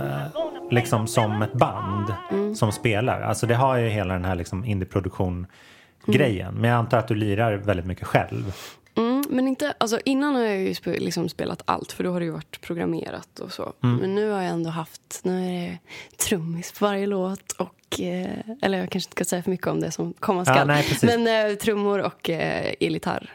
liksom 0.71 1.07
som 1.07 1.41
ett 1.41 1.53
band 1.53 2.13
som 2.55 2.71
spelar. 2.71 3.21
Alltså 3.21 3.47
det 3.47 3.55
har 3.55 3.77
ju 3.77 3.89
hela 3.89 4.13
den 4.13 4.25
här 4.25 4.35
liksom 4.35 4.65
indieproduktion-grejen. 4.65 6.53
Men 6.53 6.69
jag 6.69 6.77
antar 6.77 6.97
att 6.97 7.07
du 7.07 7.15
lirar 7.15 7.53
väldigt 7.53 7.85
mycket 7.85 8.07
själv. 8.07 8.53
Mm, 8.95 9.23
men 9.29 9.47
inte, 9.47 9.73
alltså 9.77 9.99
innan 10.05 10.35
har 10.35 10.41
jag 10.41 10.57
ju 10.57 10.73
spe, 10.73 10.99
liksom 10.99 11.29
spelat 11.29 11.61
allt 11.65 11.91
för 11.91 12.03
då 12.03 12.11
har 12.11 12.19
det 12.19 12.25
ju 12.25 12.31
varit 12.31 12.61
programmerat 12.61 13.39
och 13.39 13.51
så. 13.51 13.73
Mm. 13.83 13.95
Men 13.95 14.15
nu 14.15 14.29
har 14.29 14.41
jag 14.41 14.51
ändå 14.51 14.69
haft, 14.69 15.19
nu 15.23 15.45
är 15.45 15.69
det 15.69 15.77
trummis 16.17 16.71
på 16.71 16.85
varje 16.85 17.07
låt 17.07 17.51
och, 17.51 17.99
eh, 17.99 18.39
eller 18.61 18.77
jag 18.77 18.89
kanske 18.89 19.07
inte 19.07 19.15
ska 19.15 19.25
säga 19.25 19.43
för 19.43 19.51
mycket 19.51 19.67
om 19.67 19.79
det 19.79 19.91
som 19.91 20.13
komma 20.13 20.45
skall. 20.45 20.57
Ja, 20.57 20.65
nej, 20.65 20.85
men 21.01 21.51
eh, 21.51 21.55
trummor 21.55 21.99
och 21.99 22.29
eh, 22.29 22.73
elgitarr. 22.79 23.31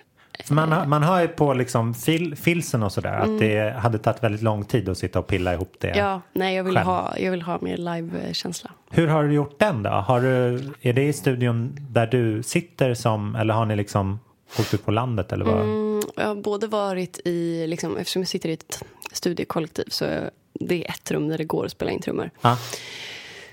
Man, 0.51 0.72
har- 0.72 0.87
man 0.87 1.03
hör 1.03 1.20
ju 1.20 1.29
på 1.29 1.55
liksom 1.55 1.94
fil, 1.94 2.37
filsen 2.37 2.83
och 2.83 2.92
sådär 2.92 3.12
att 3.18 3.38
det 3.38 3.74
hade 3.79 3.98
tagit 3.98 4.22
väldigt 4.22 4.42
lång 4.42 4.64
tid 4.64 4.88
att 4.88 4.98
sitta 4.98 5.18
och 5.18 5.27
pilla 5.27 5.53
ihop 5.55 5.74
det. 5.79 5.96
Ja, 5.96 6.20
nej 6.33 6.57
jag 6.57 6.64
vill, 6.64 6.74
själv. 6.74 6.87
ha, 6.87 7.18
jag 7.18 7.31
vill 7.31 7.42
ha 7.42 7.59
mer 7.61 7.77
live-känsla. 7.77 8.70
Hur 8.90 9.07
har 9.09 9.24
du 9.24 9.33
gjort 9.33 9.59
den 9.59 9.83
då? 9.83 9.90
Har 9.90 10.20
du, 10.20 10.61
är 10.81 10.92
det 10.92 11.03
i 11.09 11.12
studion 11.12 11.77
där 11.90 12.07
du 12.07 12.42
sitter 12.42 12.94
som, 12.94 13.35
eller 13.37 13.55
har 13.55 13.66
ni 13.66 13.77
liksom 13.77 14.20
åkt 14.59 14.74
ut 14.74 14.85
på 14.85 14.90
landet 14.90 15.33
eller 15.33 15.44
vad? 15.44 15.61
Mm, 15.62 16.01
jag 16.16 16.27
har 16.27 16.35
både 16.35 16.66
varit 16.66 17.20
i, 17.24 17.66
liksom, 17.66 17.96
eftersom 17.96 18.22
jag 18.22 18.29
sitter 18.29 18.48
i 18.48 18.53
ett 18.53 18.85
studiekollektiv 19.12 19.85
så 19.88 20.05
det 20.53 20.85
är 20.85 20.90
ett 20.90 21.11
rum 21.11 21.29
där 21.29 21.38
det 21.38 21.44
går 21.44 21.64
att 21.64 21.72
spela 21.72 21.90
in 21.90 22.01
trummor. 22.01 22.31
Ja. 22.40 22.59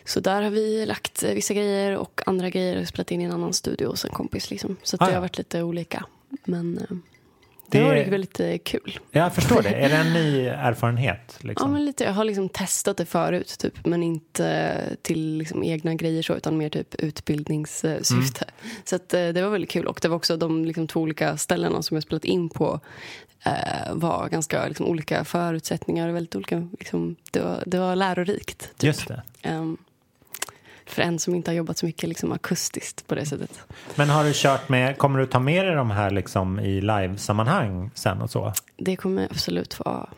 Så 0.06 0.20
där 0.20 0.42
har 0.42 0.50
vi 0.50 0.86
lagt 0.86 1.24
vissa 1.24 1.54
grejer 1.54 1.98
och 1.98 2.22
andra 2.26 2.50
grejer 2.50 2.78
har 2.78 2.84
spelat 2.86 3.12
in 3.12 3.22
i 3.22 3.24
en 3.24 3.32
annan 3.32 3.54
studio 3.54 3.88
hos 3.88 4.06
en 4.06 4.12
kompis. 4.12 4.50
Liksom. 4.52 4.78
Så 4.84 4.98
Ah, 5.00 5.06
det 5.06 5.12
ja. 5.12 5.16
har 5.18 5.22
varit 5.22 5.38
lite 5.38 5.64
olika. 5.64 6.06
Men 6.44 6.78
eh, 6.78 6.84
det, 6.90 7.78
Det- 7.78 7.84
har 7.84 7.90
varit 7.90 8.08
väldigt 8.08 8.40
eh, 8.40 8.58
kul. 8.58 9.00
Jag 9.12 9.36
förstår 9.36 9.62
det. 9.62 9.70
Är 9.70 9.90
det 9.90 9.96
en 9.96 10.14
ny 10.14 10.46
erfarenhet? 10.48 11.38
Ja, 11.42 11.48
Liksom? 11.48 11.72
men 11.74 11.86
lite, 11.86 12.04
jag 12.04 12.12
har 12.14 12.24
liksom 12.24 12.50
testat 12.50 12.98
det 12.98 13.06
förut, 13.06 13.56
typ, 13.60 13.86
men 13.86 14.04
inte 14.04 14.80
till 15.02 15.38
liksom 15.38 15.64
egna 15.64 15.96
grejer 15.96 16.22
så, 16.22 16.34
utan 16.36 16.58
mer 16.58 16.70
typ 16.70 16.96
utbildningssyfte. 16.96 18.46
Mm. 18.46 18.76
Så 18.86 18.96
att, 18.96 19.14
eh, 19.14 19.28
det 19.28 19.42
var 19.42 19.50
väldigt 19.50 19.70
kul. 19.72 19.88
Och 19.88 20.00
det 20.02 20.08
var 20.08 20.16
också 20.16 20.38
de 20.38 20.66
liksom, 20.66 20.88
två 20.88 21.00
olika 21.02 21.38
ställena 21.38 21.82
som 21.82 21.96
jag 21.96 22.04
spelat 22.04 22.26
in 22.26 22.50
på 22.50 22.80
eh, 23.46 23.94
var 23.94 24.30
ganska 24.30 24.68
liksom, 24.68 24.86
olika 24.86 25.24
förutsättningar. 25.26 26.08
och 26.10 26.16
Väldigt 26.16 26.36
olika, 26.36 26.68
liksom, 26.80 27.16
det, 27.32 27.40
var, 27.40 27.64
det 27.66 27.80
var 27.80 27.96
lärorikt. 27.96 28.60
Typ. 28.78 28.84
Just 28.84 29.08
det. 29.08 29.22
Ehm, 29.42 29.78
för 30.86 31.02
en 31.02 31.20
som 31.20 31.36
inte 31.36 31.52
har 31.52 31.56
jobbat 31.56 31.78
så 31.78 31.86
mycket 31.86 32.10
liksom, 32.10 32.32
akustiskt 32.32 33.08
på 33.08 33.16
det 33.16 33.26
sättet. 33.26 33.60
Men 33.96 34.10
har 34.10 34.24
du 34.24 34.32
kört 34.34 34.70
med, 34.70 34.98
kommer 34.98 35.20
du 35.20 35.26
ta 35.26 35.40
med 35.40 35.66
dig 35.66 35.76
de 35.76 35.92
här 35.92 36.12
liksom 36.12 36.60
i 36.60 36.82
livesammanhang 36.82 37.92
sen 37.96 38.22
och 38.22 38.30
så? 38.30 38.54
Det 38.78 38.96
kommer 38.96 39.26
absolut 39.32 39.80
vara 39.80 40.10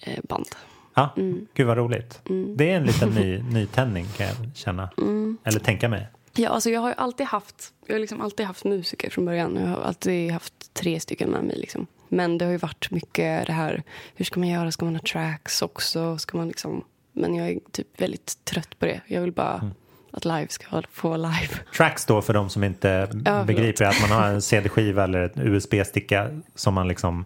eh, 0.00 0.18
band. 0.28 0.46
Ja, 0.94 1.14
Mm. 1.16 1.46
gud 1.54 1.66
vad 1.66 1.76
roligt. 1.76 2.20
Det 2.56 2.70
är 2.70 2.76
en 2.76 2.84
liten 2.84 3.08
ny, 3.10 3.42
nytändning 3.52 4.06
kan 4.16 4.26
jag 4.26 4.36
känna. 4.54 4.90
Mm. 4.98 5.38
Eller 5.44 5.60
tänka 5.60 5.88
mig. 5.88 6.08
Ja, 6.36 6.48
alltså 6.48 6.70
jag 6.70 6.80
har 6.80 6.88
ju 6.88 6.94
alltid 6.96 7.26
haft, 7.26 7.72
jag 7.86 7.94
har 7.94 8.00
liksom 8.00 8.20
alltid 8.20 8.46
haft 8.46 8.64
musiker 8.64 9.10
från 9.10 9.24
början. 9.24 9.56
Jag 9.56 9.66
har 9.68 9.76
alltid 9.82 10.30
haft 10.32 10.74
tre 10.74 11.00
stycken 11.00 11.30
med 11.30 11.44
mig. 11.44 11.56
Liksom. 11.56 11.86
Men 12.08 12.38
det 12.38 12.44
har 12.44 12.52
ju 12.52 12.58
varit 12.58 12.90
mycket 12.90 13.46
det 13.46 13.52
här, 13.52 13.82
hur 14.14 14.24
ska 14.24 14.40
man 14.40 14.48
göra? 14.48 14.72
Ska 14.72 14.84
man 14.84 14.94
ha 14.96 15.02
tracks 15.02 15.62
också? 15.62 16.18
Ska 16.18 16.36
man 16.38 16.48
liksom, 16.48 16.84
men 17.12 17.34
jag 17.34 17.48
är 17.48 17.58
typ 17.72 18.00
väldigt 18.00 18.44
trött 18.44 18.78
på 18.78 18.86
det. 18.86 19.00
Jag 19.06 19.20
vill 19.20 19.32
bara 19.32 19.54
Mm. 19.58 19.74
Att 20.12 20.24
live 20.24 20.46
ska 20.48 20.82
få 20.92 21.16
live. 21.16 21.48
Tracks 21.76 22.06
då 22.06 22.22
för 22.22 22.34
de 22.34 22.50
som 22.50 22.64
inte 22.64 23.08
förlåt. 23.10 23.46
begriper 23.46 23.84
att 23.84 24.00
man 24.00 24.10
har 24.10 24.26
en 24.26 24.42
CD-skiva 24.42 25.04
eller 25.04 25.18
en 25.34 25.54
USB-sticka 25.54 26.40
som 26.54 26.74
man 26.74 26.88
liksom 26.88 27.24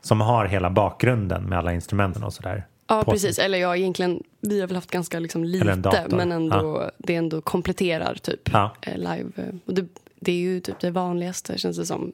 som 0.00 0.20
har 0.20 0.44
hela 0.46 0.70
bakgrunden 0.70 1.42
med 1.44 1.58
alla 1.58 1.72
instrumenten 1.72 2.24
och 2.24 2.32
sådär. 2.32 2.66
Ja, 2.86 3.02
på 3.04 3.10
precis. 3.10 3.38
Eller 3.38 3.58
ja, 3.58 3.76
egentligen, 3.76 4.22
vi 4.40 4.60
har 4.60 4.66
väl 4.66 4.76
haft 4.76 4.90
ganska 4.90 5.18
liksom 5.18 5.44
lite, 5.44 6.06
men 6.08 6.32
ändå, 6.32 6.90
det 6.98 7.14
ändå 7.14 7.40
kompletterar 7.40 8.14
typ 8.14 8.40
Ja. 8.52 8.74
eh, 8.80 8.96
live. 8.96 9.24
eh, 9.36 9.54
Och 9.66 9.74
det, 9.74 9.86
det 10.20 10.32
är 10.32 10.36
ju 10.36 10.60
typ 10.60 10.80
det 10.80 10.90
vanligaste 10.90 11.58
känns 11.58 11.76
det 11.76 11.86
som. 11.86 12.12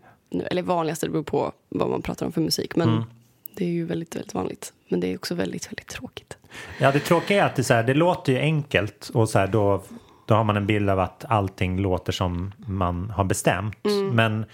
Eller 0.51 0.63
vanligaste, 0.63 1.07
det 1.07 1.11
beror 1.11 1.23
på 1.23 1.53
vad 1.69 1.91
man 1.91 2.03
pratar 2.03 2.27
om 2.27 2.33
för 2.33 2.41
musik. 2.41 2.77
Men 2.77 2.89
Mm. 2.89 3.03
det 3.57 3.65
är 3.65 3.69
ju 3.69 3.85
väldigt, 3.85 4.17
väldigt 4.17 4.35
vanligt. 4.35 4.73
Men 4.89 5.01
det 5.01 5.07
är 5.13 5.17
också 5.17 5.35
väldigt, 5.35 5.69
väldigt 5.69 5.89
tråkigt. 5.89 6.37
Ja, 6.79 6.93
det 6.93 7.01
tråkiga 7.01 7.43
är 7.43 7.47
att 7.47 7.57
det, 7.57 7.65
så 7.65 7.75
här, 7.75 7.83
det 7.83 7.95
låter 7.95 8.33
ju 8.33 8.39
enkelt 8.39 9.11
och 9.15 9.29
så 9.29 9.39
här, 9.39 9.47
då, 9.47 9.83
då 10.27 10.35
har 10.35 10.45
man 10.45 10.57
en 10.57 10.67
bild 10.67 10.91
av 10.91 11.01
att 11.01 11.25
allting 11.29 11.79
låter 11.81 12.13
som 12.13 12.53
man 12.67 13.11
har 13.11 13.25
bestämt. 13.25 13.79
Men 14.13 14.45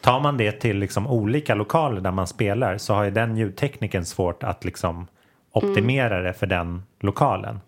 tar 0.00 0.20
man 0.20 0.36
det 0.36 0.52
till 0.52 0.78
liksom 0.78 1.06
olika 1.06 1.54
lokaler 1.54 2.00
där 2.00 2.10
man 2.12 2.26
spelar 2.26 2.78
så 2.78 2.94
har 2.94 3.04
ju 3.04 3.10
den 3.10 3.36
ljudtekniken 3.36 4.04
svårt 4.04 4.42
att 4.42 4.64
liksom 4.64 5.06
optimera 5.52 6.20
det 6.22 6.32
för 6.32 6.46
den 6.46 6.82
lokalen. 7.00 7.60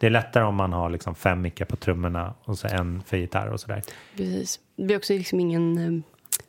Det 0.00 0.06
är 0.06 0.10
lättare 0.10 0.44
om 0.44 0.54
man 0.54 0.72
har 0.72 0.90
liksom 0.90 1.14
fem 1.14 1.40
mickar 1.40 1.64
på 1.64 1.76
trummorna 1.76 2.34
och 2.44 2.58
så 2.58 2.68
en 2.68 3.02
för 3.06 3.16
gitarr 3.16 3.46
och 3.48 3.60
sådär. 3.60 3.82
Precis. 4.16 4.60
Det 4.76 4.82
blir 4.84 4.96
också 4.96 5.12
liksom 5.12 5.40
ingen... 5.40 5.78
eh, 5.78 6.02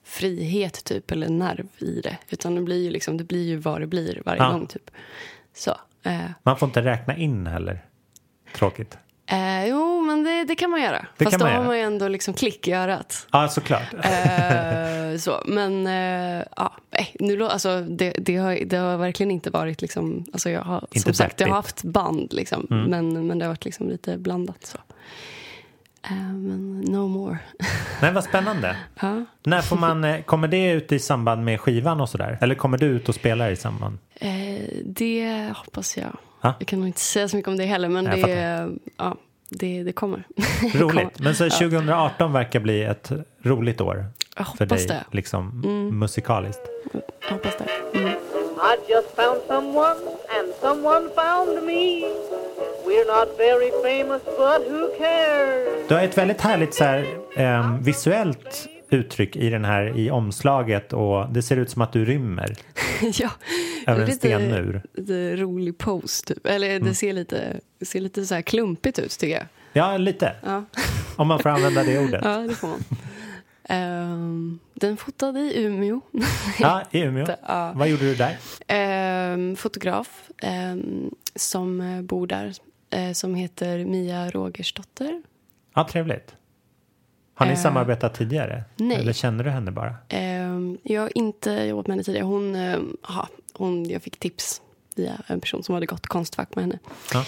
frihet 0.04 0.84
typ 0.86 1.12
eller 1.12 1.30
nerv 1.30 1.66
i 1.78 2.02
det. 2.04 2.18
Utan 2.30 2.56
det 2.56 2.62
blir 2.62 2.84
ju 2.84 2.90
liksom, 2.90 3.18
det 3.18 3.24
blir 3.24 3.44
ju 3.48 3.58
vad 3.58 3.82
det 3.82 3.88
blir 3.88 4.22
varje 4.26 4.42
Ja. 4.44 4.52
gång 4.52 4.68
typ. 4.68 4.92
Så. 5.54 5.72
Eh, 6.04 6.20
Man 6.44 6.58
får 6.58 6.68
inte 6.68 6.82
räkna 6.82 7.16
in 7.18 7.48
heller. 7.48 7.80
Tråkigt. 8.56 8.98
Eh, 9.32 9.66
jo, 9.66 10.02
men 10.02 10.24
det, 10.24 10.44
det 10.44 10.56
kan 10.56 10.70
man 10.72 10.82
göra. 10.82 11.06
Det 11.18 11.24
Fast 11.26 11.38
kan 11.38 11.40
då 11.40 11.46
man 11.46 11.54
har 11.56 11.60
göra. 11.62 11.68
man 11.68 11.78
ju 11.78 11.84
ändå 11.84 12.08
liksom 12.08 12.34
klick 12.34 12.68
i 12.68 12.72
örat. 12.74 13.28
Ja, 13.32 13.48
såklart. 13.48 13.94
Eh, 14.04 15.18
så, 15.20 15.44
men 15.46 15.88
eh, 15.88 16.44
ja, 16.58 16.74
nej, 16.92 17.16
nu, 17.20 17.44
alltså, 17.48 17.82
det, 17.82 18.12
det, 18.18 18.36
har, 18.38 18.60
det 18.66 18.78
har 18.78 18.98
verkligen 18.98 19.32
inte 19.32 19.50
varit 19.50 19.82
liksom, 19.82 20.26
alltså 20.34 20.50
jag 20.50 20.62
har 20.62 20.88
Inte 20.92 21.00
som 21.00 21.14
sagt, 21.14 21.40
jag 21.40 21.48
har 21.48 21.56
haft 21.56 21.84
band 21.84 22.34
liksom, 22.34 22.68
Mm. 22.72 22.84
men, 22.90 23.28
men 23.28 23.40
det 23.40 23.46
har 23.46 23.50
varit 23.50 23.66
liksom 23.66 23.90
lite 23.90 24.18
blandat 24.18 24.66
så. 24.66 24.78
Eh, 26.04 26.12
men 26.34 26.80
no 26.82 27.08
more. 27.08 27.38
Nej, 28.02 28.12
vad 28.14 28.24
spännande. 28.24 28.76
ja. 29.02 29.26
När 29.44 29.62
får 29.62 29.76
man, 29.78 30.04
eh, 30.04 30.22
kommer 30.22 30.48
det 30.48 30.72
ut 30.72 30.92
i 30.92 31.00
samband 31.00 31.44
med 31.46 31.60
skivan 31.62 32.02
och 32.02 32.10
sådär? 32.10 32.38
Eller 32.42 32.56
kommer 32.56 32.78
du 32.78 32.86
ut 32.86 33.10
och 33.10 33.16
spelar 33.16 33.52
i 33.52 33.56
samband? 33.56 33.98
eh, 34.16 34.30
det 34.86 35.50
hoppas 35.56 35.98
jag. 35.98 36.18
Ja. 36.42 36.54
Jag 36.60 36.68
kan 36.68 36.80
nog 36.80 36.88
inte 36.88 37.00
säga 37.00 37.28
så 37.30 37.36
mycket 37.36 37.50
om 37.50 37.58
det 37.58 37.66
heller, 37.66 37.90
men 37.90 38.06
Jag 38.06 38.22
det, 38.22 38.70
ja, 38.98 39.16
det, 39.50 39.84
det 39.84 39.92
kommer. 39.92 40.24
Roligt. 40.74 41.20
Men 41.20 41.36
så 41.36 41.50
2018 41.50 42.34
verkar 42.34 42.60
bli 42.60 42.84
ett 42.84 43.12
roligt 43.44 43.82
år 43.82 44.06
Jag 44.38 44.48
för 44.48 44.66
hoppas 44.66 44.88
dig, 44.88 44.88
det. 44.88 45.16
liksom 45.16 45.62
Mm. 45.66 46.00
musikaliskt. 46.00 46.62
Jag 47.28 47.32
hoppas 47.36 47.58
det. 47.58 47.98
Mm. 48.00 48.10
I 48.10 48.92
just 48.92 49.16
found 49.16 49.42
someone, 49.48 50.00
and 50.40 50.54
someone 50.62 51.10
found 51.16 51.64
me. 51.66 52.02
We're 52.92 53.20
not 53.20 53.38
very 53.38 53.72
famous, 53.84 54.22
but 54.26 54.72
who 54.72 54.88
cares? 54.98 55.88
Du 55.88 55.94
har 55.96 56.02
ett 56.02 56.18
väldigt 56.18 56.42
härligt 56.42 56.74
så 56.74 56.84
här, 56.84 57.08
ehm, 57.36 57.84
visuellt 57.84 58.68
uttryck 58.90 59.36
i 59.36 59.50
den 59.50 59.66
här 59.66 59.98
i 59.98 60.12
omslaget 60.12 60.94
och 60.94 61.30
det 61.34 61.42
ser 61.42 61.58
ut 61.58 61.70
som 61.70 61.82
att 61.82 61.94
du 61.94 62.06
rymmer. 62.06 62.56
ja, 63.14 63.30
Över 63.88 64.02
en 64.06 64.12
stenmur. 64.12 64.82
Lite 64.94 65.36
rolig 65.36 65.78
pose, 65.78 66.26
typ. 66.26 66.46
Eller 66.46 66.80
det 66.80 66.96
ser 66.96 67.14
lite, 67.14 67.60
ser 67.82 68.00
lite 68.00 68.26
så 68.26 68.36
här 68.36 68.42
klumpigt 68.42 69.00
ut, 69.00 69.20
tycker 69.20 69.36
jag. 69.36 69.46
Ja, 69.74 69.98
lite. 69.98 70.36
Ja. 70.46 70.64
Om 71.16 71.28
man 71.28 71.40
får 71.40 71.50
använda 71.50 71.84
det 71.84 72.00
ordet. 72.00 72.22
Ja, 72.26 72.38
det 72.38 72.56
får 72.56 72.68
man. 72.68 72.84
Ehm, 73.64 74.60
den 74.74 74.98
fotade 74.98 75.40
i 75.40 75.64
Umeå. 75.64 76.02
Ja, 76.60 76.82
i 76.92 77.00
Umeå. 77.02 77.28
Ja. 77.48 77.72
Vad 77.76 77.90
gjorde 77.90 78.04
du 78.04 78.16
där? 78.16 78.38
Ehm, 78.68 79.56
fotograf 79.56 80.30
ehm, 80.42 81.12
som 81.36 81.82
eh, 81.82 82.02
bor 82.02 82.28
där, 82.28 82.54
eh, 82.92 83.12
som 83.12 83.36
heter 83.36 83.86
Mia 83.86 84.30
Rogersdotter. 84.30 85.22
Ja, 85.74 85.88
trevligt. 85.92 86.36
Har 87.34 87.46
ni 87.46 87.52
Eh, 87.52 87.58
samarbetat 87.60 88.14
tidigare? 88.14 88.64
nej. 88.76 88.98
Eller 88.98 89.14
känner 89.14 89.44
du 89.44 89.50
henne 89.50 89.72
bara? 89.72 89.96
Ehm, 90.10 90.78
jag 90.84 91.02
har 91.02 91.18
inte 91.18 91.52
jobbat 91.52 91.88
med 91.88 91.94
henne 91.94 92.04
tidigare. 92.04 92.26
Hon, 92.26 92.56
ehm, 92.56 92.98
aha, 93.04 93.28
hon, 93.54 93.90
jag 93.90 94.02
fick 94.04 94.20
tips 94.20 94.62
via 94.96 95.22
en 95.28 95.40
person 95.42 95.64
som 95.64 95.74
hade 95.74 95.86
gått 95.86 96.08
konstfack 96.08 96.56
med 96.56 96.64
henne. 96.64 96.80
Ja. 97.14 97.26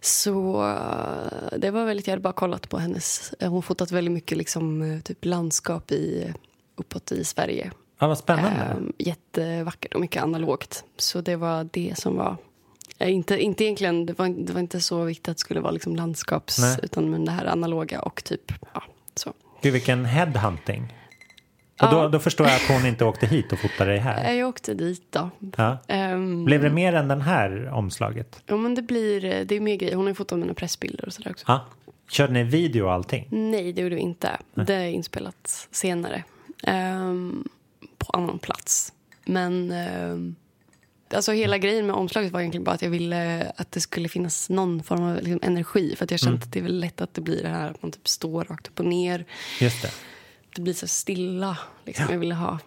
Så 0.00 0.62
eh, 0.68 1.58
det 1.58 1.70
var 1.70 1.84
väldigt, 1.84 2.06
jag 2.06 2.12
hade 2.12 2.22
bara 2.22 2.32
kollat 2.32 2.68
på 2.68 2.78
hennes, 2.78 3.32
eh, 3.40 3.50
hon 3.50 3.62
fotat 3.62 3.90
väldigt 3.90 4.12
mycket 4.12 4.38
liksom, 4.38 4.82
eh, 4.82 5.00
typ 5.00 5.24
landskap 5.24 5.92
i, 5.92 6.32
uppåt 6.76 7.12
i 7.12 7.24
Sverige. 7.24 7.70
Ja, 7.98 8.06
vad 8.06 8.18
spännande. 8.18 8.60
Ehm, 8.60 8.92
jättevackert 8.98 9.94
och 9.94 10.00
mycket 10.00 10.22
analogt. 10.22 10.84
Så 10.96 11.20
det 11.20 11.36
var 11.36 11.68
det 11.72 11.94
som 11.98 12.16
var, 12.16 12.30
eh, 12.30 12.36
inte, 12.98 13.38
inte 13.42 13.64
egentligen, 13.64 14.06
det 14.06 14.18
var, 14.18 14.28
det 14.28 14.52
var 14.52 14.60
inte 14.60 14.80
så 14.80 15.04
viktigt 15.04 15.28
att 15.28 15.36
det 15.36 15.40
skulle 15.40 15.60
vara 15.60 15.72
liksom 15.72 15.96
landskaps, 15.96 16.58
Nej. 16.58 16.78
utan 16.82 17.10
men 17.10 17.24
det 17.24 17.30
här 17.32 17.44
analoga 17.46 18.00
och 18.02 18.24
typ, 18.24 18.52
ja, 18.74 18.82
så. 19.14 19.32
Gud, 19.62 19.72
vilken 19.72 20.04
headhunting. 20.04 20.82
Och 20.82 21.86
Ja. 21.86 21.90
då, 21.90 22.08
då 22.08 22.18
förstår 22.18 22.46
jag 22.46 22.56
att 22.56 22.68
hon 22.68 22.86
inte 22.86 23.04
åkte 23.04 23.26
hit 23.26 23.52
och 23.52 23.58
fotade 23.58 23.90
dig 23.90 23.98
här. 24.00 24.32
Jag 24.32 24.48
åkte 24.48 24.74
dit 24.74 25.02
då. 25.10 25.30
Ja. 25.56 25.78
Ehm, 25.88 26.44
Blev 26.44 26.62
det 26.62 26.70
mer 26.70 26.92
än 26.92 27.08
den 27.08 27.20
här 27.20 27.70
omslaget? 27.72 28.42
Ja, 28.46 28.56
men 28.56 28.74
det 28.74 28.82
blir, 28.82 29.24
eh, 29.24 29.40
det 29.46 29.54
är 29.54 29.60
mer 29.60 29.76
grejer. 29.76 29.94
Hon 29.94 30.04
har 30.04 30.10
ju 30.10 30.14
fotat 30.14 30.38
mina 30.38 30.54
pressbilder 30.54 31.06
och 31.06 31.12
sådär 31.12 31.30
också. 31.30 31.44
Ja. 31.48 31.66
Körde 32.10 32.32
ni 32.32 32.42
video 32.44 32.84
och 32.84 32.92
allting? 32.92 33.26
Nej, 33.30 33.72
det 33.72 33.82
gjorde 33.82 33.94
vi 33.94 34.00
inte. 34.00 34.30
Det 34.54 34.74
är 34.74 34.88
inspelat 34.88 35.68
senare. 35.70 36.24
Ehm, 36.62 37.48
på 37.98 38.06
annan 38.12 38.38
plats. 38.38 38.92
Men 39.26 39.70
ehm, 39.72 40.34
alltså 41.14 41.32
hela 41.32 41.58
grejen 41.58 41.86
med 41.86 41.96
omslaget 41.96 42.32
var 42.32 42.40
egentligen 42.40 42.64
bara 42.64 42.74
att 42.74 42.82
jag 42.82 42.90
ville 42.90 43.52
att 43.56 43.72
det 43.72 43.80
skulle 43.80 44.08
finnas 44.08 44.50
någon 44.50 44.82
form 44.82 45.02
av 45.02 45.16
liksom, 45.16 45.40
energi. 45.42 45.94
För 45.96 46.04
att 46.04 46.10
jag 46.10 46.20
kände 46.20 46.36
Mm. 46.36 46.42
att 46.46 46.52
det 46.52 46.58
är 46.58 46.62
väl 46.62 46.80
lätt 46.80 47.00
att 47.00 47.14
det 47.14 47.20
blir 47.20 47.42
det 47.42 47.48
här 47.48 47.70
att 47.70 47.82
man 47.82 47.92
typ 47.92 48.08
står 48.08 48.44
rakt 48.44 48.68
upp 48.68 48.78
och 48.80 48.86
ner. 48.86 49.24
Just 49.60 49.82
det. 49.82 49.90
Det 50.56 50.62
blir 50.62 50.74
så 50.74 50.86
stilla. 50.88 51.58
Liksom. 51.84 52.06
Jag 52.10 52.18
ville 52.18 52.34
ha 52.34 52.58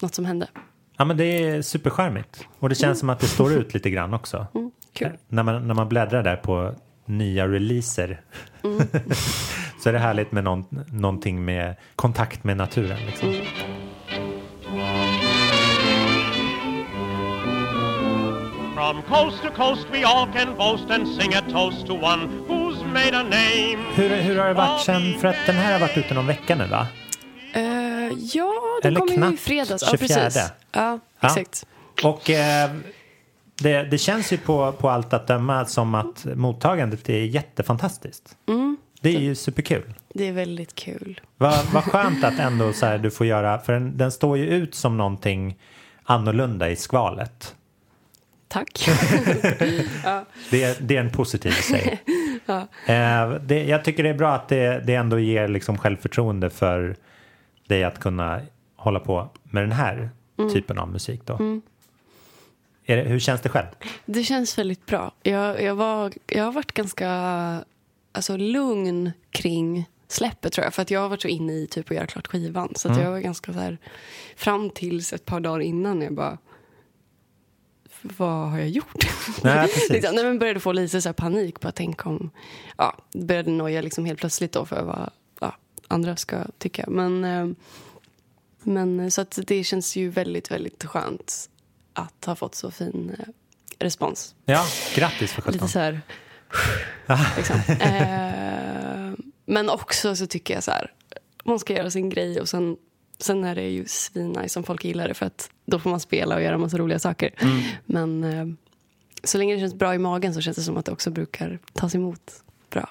något 0.00 0.14
som 0.14 0.24
hände. 0.24 0.48
Ja, 0.96 1.04
men 1.04 1.16
det 1.16 1.24
är 1.24 1.62
supercharmigt. 1.62 2.44
Och 2.58 2.68
det 2.68 2.74
känns 2.74 2.98
som 3.00 3.10
att 3.10 3.20
det 3.20 3.26
står 3.26 3.52
ut 3.52 3.74
lite 3.74 3.90
grann 3.90 4.14
också. 4.14 4.46
Mm, 4.54 4.70
kul. 4.92 5.12
När, 5.28 5.42
man, 5.42 5.66
när 5.68 5.74
man 5.74 5.88
bläddrar 5.88 6.22
där 6.22 6.36
på 6.36 6.74
nya 7.06 7.48
releaser 7.48 8.20
Mm. 8.64 8.78
så 9.82 9.88
är 9.88 9.92
det 9.92 9.98
härligt 9.98 10.32
med 10.32 10.44
någon, 10.44 10.64
någonting 10.92 11.44
med 11.44 11.74
kontakt 11.96 12.44
med 12.44 12.56
naturen. 12.56 13.06
Liksom. 13.06 13.34
From 18.86 19.02
coast 19.02 19.42
to 19.42 19.50
coast 19.50 19.86
we 19.92 20.04
all 20.04 20.26
can 20.32 20.56
boast 20.56 20.90
and 20.90 21.08
sing 21.08 21.34
a 21.34 21.42
toast 21.50 21.86
to 21.86 21.94
one 21.94 22.44
who's 22.48 22.84
made 22.92 23.16
a 23.16 23.22
name. 23.22 23.84
Hur, 23.94 24.08
hur 24.08 24.38
har 24.38 24.48
det 24.48 24.54
varit 24.54 24.80
sen, 24.80 25.14
för 25.20 25.28
att 25.28 25.36
den 25.46 25.56
här 25.56 25.72
har 25.72 25.80
varit 25.80 25.96
ute 25.96 26.14
någon 26.14 26.26
vecka 26.26 26.56
nu 26.56 26.66
va? 26.66 26.86
Eh, 27.54 27.62
ja, 28.34 28.52
den 28.82 28.88
Eller 28.92 29.00
kom 29.00 29.08
ju 29.08 29.34
i 29.34 29.36
fredags. 29.36 29.90
24. 29.90 30.18
Ja, 30.18 30.24
precis. 30.24 30.52
Ja, 30.72 30.98
Ja. 31.20 31.26
exakt. 31.28 31.66
Och 32.04 32.30
eh, 32.30 32.70
det, 33.62 33.82
det 33.82 33.98
känns 33.98 34.32
ju 34.32 34.38
på, 34.38 34.72
på 34.72 34.90
allt 34.90 35.12
att 35.12 35.26
döma 35.26 35.64
som 35.64 35.94
att 35.94 36.24
mottagandet 36.34 37.08
är 37.08 37.24
jättefantastiskt. 37.24 38.36
Mm. 38.48 38.76
Det 39.00 39.16
är 39.16 39.20
ju 39.20 39.34
superkul. 39.34 39.94
Det 40.14 40.28
är 40.28 40.32
väldigt 40.32 40.74
kul. 40.74 41.20
Vad 41.36 41.66
vad 41.72 41.84
skönt 41.84 42.24
att 42.24 42.38
ändå 42.38 42.72
så 42.72 42.86
här 42.86 42.98
du 42.98 43.10
får 43.10 43.26
göra, 43.26 43.58
för 43.58 43.72
den, 43.72 43.96
den 43.98 44.12
står 44.12 44.38
ju 44.38 44.46
ut 44.46 44.74
som 44.74 44.96
någonting 44.96 45.58
annorlunda 46.04 46.70
i 46.70 46.76
skvalet. 46.76 47.54
Tack. 48.48 48.88
ja. 50.04 50.24
Det, 50.50 50.62
är- 50.62 50.76
det 50.80 50.96
är 50.96 51.00
en 51.00 51.10
positiv 51.10 51.52
grej. 51.70 52.02
Ja. 52.48 52.68
Eh, 52.86 53.30
det, 53.30 53.64
jag 53.64 53.84
tycker 53.84 54.02
det 54.02 54.08
är 54.08 54.14
bra 54.14 54.32
att 54.34 54.48
det, 54.48 54.82
det 54.86 54.94
ändå 54.94 55.18
ger 55.18 55.48
liksom 55.48 55.78
självförtroende 55.78 56.50
för 56.50 56.96
dig 57.68 57.84
att 57.84 58.00
kunna 58.00 58.40
hålla 58.76 59.00
på 59.00 59.28
med 59.42 59.62
den 59.62 59.72
här 59.72 60.10
Mm. 60.38 60.52
typen 60.54 60.78
av 60.78 60.88
musik. 60.88 61.20
Då. 61.24 61.34
Mm. 61.34 61.62
Det, 62.86 62.94
hur 62.96 63.18
känns 63.18 63.40
det 63.40 63.48
själv? 63.48 63.66
Det 64.06 64.22
känns 64.24 64.58
väldigt 64.58 64.86
bra. 64.86 65.12
Jag, 65.22 65.62
jag, 65.62 65.74
var, 65.74 66.12
jag 66.26 66.44
har 66.44 66.52
varit 66.52 66.72
ganska 66.72 67.10
alltså, 68.12 68.36
lugn 68.36 69.12
kring 69.30 69.88
släppet 70.08 70.52
tror 70.52 70.64
jag. 70.64 70.74
För 70.74 70.82
att 70.82 70.90
jag 70.90 71.00
har 71.00 71.08
varit 71.08 71.22
så 71.22 71.28
inne 71.28 71.52
i 71.52 71.66
typ 71.66 71.90
att 71.90 71.96
göra 71.96 72.06
klart 72.06 72.26
skivan. 72.26 72.72
Så 72.76 72.88
Mm. 72.88 73.02
jag 73.02 73.10
var 73.10 73.18
ganska 73.18 73.52
så 73.52 73.58
här, 73.58 73.78
fram 74.36 74.70
tills 74.70 75.12
ett 75.12 75.24
par 75.24 75.40
dagar 75.40 75.60
innan 75.60 76.02
jag 76.02 76.14
bara 76.14 76.38
vad 78.16 78.50
har 78.50 78.58
jag 78.58 78.68
gjort? 78.68 79.06
Nej, 79.42 79.68
liksom, 79.90 80.14
nej, 80.14 80.24
men 80.24 80.38
började 80.38 80.60
få 80.60 80.72
lite 80.72 81.00
så 81.00 81.08
här 81.08 81.14
panik 81.14 81.60
på 81.60 81.68
att 81.68 81.74
tänka 81.74 82.08
om, 82.08 82.30
ja, 82.76 82.96
började 83.14 83.50
noja 83.50 83.80
liksom 83.80 84.04
helt 84.04 84.18
plötsligt 84.18 84.52
då 84.52 84.66
för 84.66 84.82
vad 84.82 85.10
ja, 85.40 85.56
andra 85.88 86.16
ska 86.16 86.44
tycka. 86.58 86.84
Men, 86.88 87.24
eh, 87.24 87.48
men 88.62 89.00
eh, 89.00 89.08
så 89.08 89.20
att 89.20 89.38
det 89.46 89.64
känns 89.64 89.96
ju 89.96 90.08
väldigt, 90.08 90.50
väldigt 90.50 90.84
skönt 90.84 91.50
att 91.92 92.24
ha 92.24 92.36
fått 92.36 92.54
så 92.54 92.70
fin 92.70 93.16
eh, 93.18 93.24
respons. 93.78 94.34
Ja, 94.44 94.66
grattis 94.94 95.32
för 95.32 95.42
Lite 95.42 95.52
sjutton. 95.52 95.68
så 95.68 95.78
här, 95.78 96.00
liksom. 97.36 97.60
men 99.44 99.70
också 99.70 100.16
så 100.16 100.26
tycker 100.26 100.54
jag 100.54 100.64
så 100.64 100.70
här, 100.70 100.92
man 101.44 101.58
ska 101.58 101.74
göra 101.74 101.90
sin 101.90 102.08
grej 102.08 102.40
och 102.40 102.48
sen, 102.48 102.76
sen 103.18 103.44
är 103.44 103.54
det 103.54 103.68
ju 103.68 103.84
svinnice 103.86 104.48
som 104.48 104.64
folk 104.64 104.84
gillar 104.84 105.08
det 105.08 105.14
för 105.14 105.26
att 105.26 105.50
då 105.66 105.78
får 105.78 105.90
man 105.90 106.00
spela 106.00 106.34
och 106.34 106.42
göra 106.42 106.58
massa 106.58 106.78
roliga 106.78 106.98
saker. 106.98 107.30
Mm. 107.38 107.60
Men 107.86 108.24
eh, 108.24 108.46
så 109.24 109.38
länge 109.38 109.54
det 109.54 109.60
känns 109.60 109.74
bra 109.74 109.94
i 109.94 109.98
magen 109.98 110.34
så 110.34 110.40
känns 110.40 110.56
det 110.56 110.62
som 110.62 110.76
att 110.76 110.84
det 110.86 110.92
också 110.92 111.10
brukar 111.10 111.58
tas 111.72 111.94
emot 111.94 112.20
bra. 112.70 112.88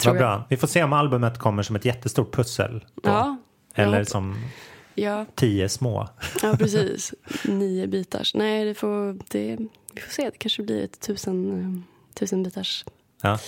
Tror 0.00 0.12
Vad 0.12 0.22
jag. 0.22 0.28
bra. 0.38 0.46
Vi 0.50 0.56
får 0.56 0.66
se 0.66 0.82
om 0.84 0.92
albumet 0.92 1.38
kommer 1.38 1.62
som 1.62 1.76
ett 1.76 1.84
jättestort 1.84 2.34
pussel. 2.34 2.84
Då. 2.94 3.10
Ja, 3.10 3.36
Eller 3.74 4.04
som 4.04 4.36
Ja, 4.94 5.26
tio 5.34 5.68
små. 5.68 6.08
ja, 6.42 6.56
precis. 6.58 7.14
Nio 7.44 7.86
bitars. 7.86 8.34
Nej, 8.34 8.64
det 8.64 8.74
får, 8.74 9.18
det, 9.28 9.56
vi 9.94 10.00
får 10.00 10.10
se. 10.10 10.24
Det 10.30 10.38
kanske 10.38 10.62
blir 10.62 10.84
ett 10.84 11.00
tusen, 11.00 11.60
eh, 11.60 12.14
tusen 12.14 12.42
bitars. 12.42 12.84
Ja. 13.22 13.38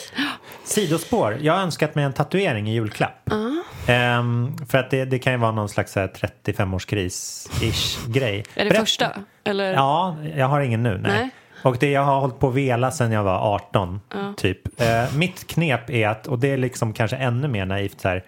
Sidospår. 0.65 1.39
Jag 1.41 1.53
har 1.55 1.61
önskat 1.63 1.95
mig 1.95 2.05
en 2.05 2.13
tatuering 2.13 2.69
i 2.69 2.73
julklapp. 2.75 3.23
Ja. 3.25 3.63
Ehm, 3.93 4.57
för 4.69 4.79
att 4.79 4.91
det, 4.91 5.05
det 5.05 5.19
kan 5.19 5.33
ju 5.33 5.39
vara 5.39 5.53
någon 5.53 5.69
slags 5.69 5.93
så 5.93 6.01
här 6.01 6.09
35-årskris-ish 6.45 8.11
grej. 8.13 8.45
Är 8.55 8.65
det 8.65 8.71
Berätt- 8.71 8.81
första? 8.81 9.13
Eller? 9.45 9.73
Ja, 9.73 10.17
jag 10.37 10.47
har 10.49 10.61
ingen 10.61 10.83
nu. 10.83 10.99
Nej. 10.99 11.13
Nej. 11.13 11.31
Och 11.63 11.77
det 11.79 11.91
jag 11.91 12.03
har 12.05 12.21
hållit 12.21 12.39
på 12.39 12.49
att 12.49 12.55
vela 12.55 12.91
sedan 12.91 13.13
jag 13.13 13.23
var 13.23 13.55
18. 13.55 14.01
Ja. 14.15 14.35
Typ. 14.37 14.81
Eh, 14.81 15.15
mitt 15.17 15.47
knep 15.47 15.91
är 15.91 16.09
att, 16.09 16.27
och 16.27 16.39
det 16.39 16.49
är 16.51 16.57
liksom 16.57 16.93
kanske 16.93 17.17
ännu 17.17 17.49
mer 17.49 17.67
naivt 17.67 18.01
så 18.01 18.09
här, 18.09 18.25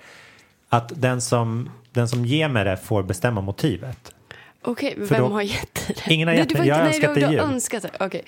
att 0.68 0.92
den 0.94 1.20
som 1.20 1.70
den 1.92 2.08
som 2.08 2.24
ger 2.24 2.48
mig 2.48 2.64
det 2.64 2.76
får 2.76 3.02
bestämma 3.02 3.40
motivet. 3.40 4.12
Okej, 4.62 4.94
För 4.96 5.06
vem 5.14 5.22
då- 5.22 5.28
har 5.32 5.42
gett 5.42 5.74
dig 5.86 5.96
det? 6.06 6.14
Ingen 6.14 6.28
har 6.28 6.34
gett 6.34 6.58
mig- 6.58 6.68
jag 6.68 6.74
har 6.76 6.82
önskat 6.86 7.14
du 7.14 7.24
har 7.24 7.32
jul. 7.32 7.40
önskat 7.40 7.82
det. 7.82 7.90
Okej. 8.04 8.24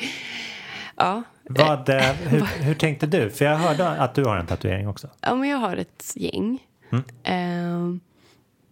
Ja. 0.96 1.22
Vad, 1.42 1.88
eh, 1.88 2.12
hur, 2.12 2.40
hur 2.40 2.74
tänkte 2.74 3.06
du? 3.06 3.30
För 3.30 3.44
jag 3.44 3.56
hörde 3.56 3.88
att 3.88 4.14
du 4.14 4.24
har 4.24 4.36
en 4.36 4.46
tatuering 4.46 4.88
också. 4.88 5.08
ja, 5.20 5.34
men 5.34 5.48
jag 5.48 5.58
har 5.58 5.76
ett 5.76 6.12
gäng. 6.14 6.66
Mm. 6.90 7.04
Ehm, 7.22 8.00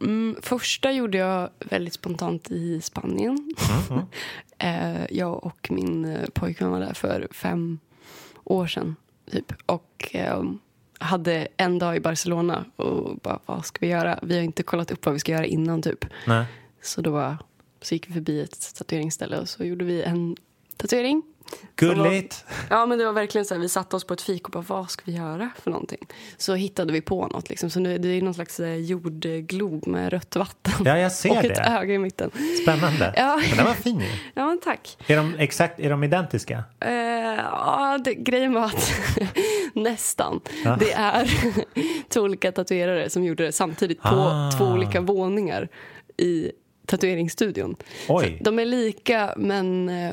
mm, 0.01 0.37
första 0.43 0.93
gjorde 0.93 1.19
jag 1.19 1.51
väldigt 1.59 1.95
spontant 1.95 2.51
i 2.51 2.81
Spanien. 2.81 3.55
Mm, 3.91 4.03
Eh, 4.63 5.07
jag 5.11 5.45
och 5.45 5.71
min 5.71 6.05
eh, 6.05 6.29
pojkvän 6.35 6.71
var 6.71 6.81
där 6.81 6.95
för 6.95 7.29
fem 7.31 7.79
år 8.45 8.67
sedan. 8.67 8.97
Typ. 9.31 9.53
Och 9.67 10.11
ehm, 10.13 10.59
hade 10.99 11.49
en 11.57 11.79
dag 11.79 11.97
i 11.97 12.01
Barcelona 12.01 12.65
och 12.77 13.17
bara, 13.23 13.39
vad 13.47 13.65
ska 13.65 13.79
vi 13.81 13.93
göra? 13.93 14.19
Vi 14.23 14.37
har 14.37 14.43
inte 14.43 14.63
kollat 14.63 14.91
upp 14.91 15.07
vad 15.07 15.13
vi 15.13 15.21
ska 15.21 15.33
göra 15.33 15.47
innan 15.47 15.83
typ. 15.83 16.05
Nej. 16.27 16.47
Så 16.83 17.01
då 17.01 17.37
så 17.83 17.95
gick 17.95 18.09
vi 18.09 18.13
förbi 18.13 18.41
ett 18.41 18.75
tatueringsställe 18.75 19.39
och 19.39 19.49
så 19.49 19.65
gjorde 19.65 19.85
vi 19.85 20.03
en 20.03 20.37
tatuering. 20.77 21.23
Gulligt. 21.77 22.45
Ja 22.71 22.87
men 22.87 22.99
det 22.99 23.05
var 23.05 23.13
verkligen 23.13 23.45
så 23.45 23.55
här, 23.55 23.61
vi 23.61 23.69
satte 23.69 23.97
oss 23.97 24.05
på 24.05 24.15
ett 24.15 24.23
fik 24.23 24.45
och 24.47 24.51
bara 24.51 24.65
vad 24.67 24.91
ska 24.91 25.03
vi 25.05 25.13
göra 25.13 25.51
för 25.63 25.71
någonting? 25.71 26.07
Så 26.37 26.55
hittade 26.55 26.93
vi 26.93 27.01
på 27.01 27.27
något 27.27 27.49
liksom. 27.49 27.71
Så 27.71 27.81
nu, 27.81 27.99
det 27.99 28.09
är 28.09 28.23
någon 28.23 28.35
slags 28.35 28.61
eh, 28.61 28.75
jordglob 28.77 29.87
med 29.87 30.13
rött 30.13 30.37
vatten. 30.37 30.73
Ja, 30.85 30.99
jag 30.99 31.13
ser 31.13 31.31
och 31.31 31.37
ett 31.45 31.55
det. 31.55 31.61
öga 31.63 31.95
i 31.95 31.99
mitten. 31.99 32.31
Spännande. 32.63 33.13
Ja. 33.17 33.41
Men 33.49 33.57
den 33.57 33.67
var 33.67 33.75
fin 33.75 34.01
ju. 34.01 34.07
Ja 34.35 34.47
men 34.47 34.61
tack. 34.61 34.97
Är 35.07 35.17
de, 35.17 35.35
exakt, 35.39 35.81
är 35.81 35.91
de 35.91 36.05
identiska? 36.05 36.65
Eh, 36.81 36.93
ja, 36.93 37.99
det, 38.05 38.15
grejen 38.15 38.53
var 38.53 38.65
att 38.65 38.93
nästan. 39.75 40.41
Ja. 40.65 40.77
Det 40.81 40.93
är 40.93 41.31
två 42.09 42.21
olika 42.21 42.53
tatuerare 42.53 43.11
som 43.11 43.25
gjorde 43.25 43.45
det 43.45 43.53
samtidigt 43.53 44.03
på 44.03 44.09
Ah. 44.09 44.51
två 44.59 44.65
olika 44.65 45.01
våningar 45.01 45.69
i 46.17 46.53
tatueringsstudion. 46.87 47.77
Oj. 48.09 48.35
Så 48.39 48.45
de 48.45 48.59
är 48.59 48.65
lika 48.65 49.35
men 49.37 49.89
eh, 49.89 50.13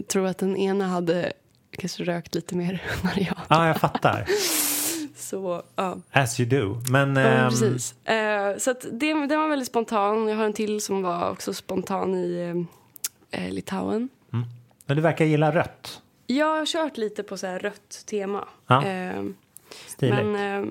jag 0.00 0.08
tror 0.08 0.26
att 0.26 0.38
den 0.38 0.56
ena 0.56 0.86
hade 0.86 1.32
kanske 1.70 2.04
rökt 2.04 2.34
lite 2.34 2.54
mer 2.56 2.82
än 3.16 3.24
jag. 3.24 3.36
Ja, 3.48 3.66
jag 3.66 3.76
fattar. 3.76 4.26
Så 5.16 5.62
ja. 5.76 5.98
As 6.12 6.40
you 6.40 6.48
do. 6.48 6.80
Men, 6.90 7.16
Ja, 7.16 7.22
ehm, 7.22 7.50
precis. 7.50 8.06
Eh, 8.06 8.56
så 8.56 8.72
det, 8.92 9.26
det 9.26 9.36
var 9.36 9.48
väldigt 9.48 9.68
spontan. 9.68 10.28
Jag 10.28 10.36
har 10.36 10.44
en 10.44 10.52
till 10.52 10.80
som 10.80 11.02
var 11.02 11.30
också 11.30 11.54
spontan 11.54 12.14
i 12.14 12.64
eh, 13.30 13.50
Litauen. 13.50 14.08
men 14.86 14.96
du 14.96 15.00
verkar 15.02 15.24
gilla 15.24 15.54
rött. 15.54 16.02
Jag 16.26 16.58
har 16.58 16.66
kört 16.66 16.96
lite 16.96 17.22
på 17.22 17.36
så 17.36 17.46
här 17.46 17.58
rött 17.58 18.02
tema. 18.06 18.48
Ja. 18.66 18.86
Eh, 18.86 19.22
Stiligt. 19.86 20.16
men 20.24 20.34
eh, 20.64 20.70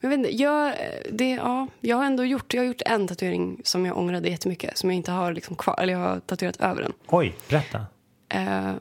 jag 0.00 0.08
vet 0.08 0.18
inte, 0.18 0.36
jag, 0.36 0.74
det, 1.12 1.30
ja, 1.30 1.66
jag 1.80 1.96
har 1.96 2.04
ändå 2.04 2.24
gjort, 2.24 2.54
jag 2.54 2.60
har 2.62 2.66
gjort 2.66 2.82
en 2.86 3.08
tatuering 3.08 3.60
som 3.64 3.86
jag 3.86 3.96
ångrade 3.98 4.28
jättemycket. 4.28 4.78
Som 4.78 4.90
jag 4.90 4.96
inte 4.96 5.10
har 5.10 5.32
liksom 5.32 5.56
kvar, 5.56 5.78
eller 5.80 5.92
jag 5.92 6.00
har 6.00 6.20
tatuerat 6.20 6.56
över 6.60 6.82
den. 6.82 6.92
Oj, 7.06 7.36
berätta. 7.48 7.86
Eh, 8.28 8.72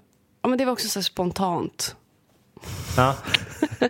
ja, 0.42 0.50
men 0.50 0.58
det 0.58 0.66
var 0.66 0.72
också 0.74 0.88
så 0.88 1.04
spontant. 1.04 1.96
Ja. 2.98 3.16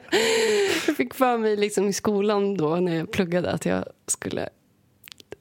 Jag 0.88 0.96
fick 0.98 1.14
för 1.14 1.38
mig 1.38 1.58
liksom 1.58 1.88
i 1.88 1.94
skolan 1.94 2.58
då 2.58 2.76
när 2.76 2.96
jag 2.96 3.12
pluggade 3.12 3.52
att 3.52 3.66
jag 3.66 3.86
skulle 4.08 4.50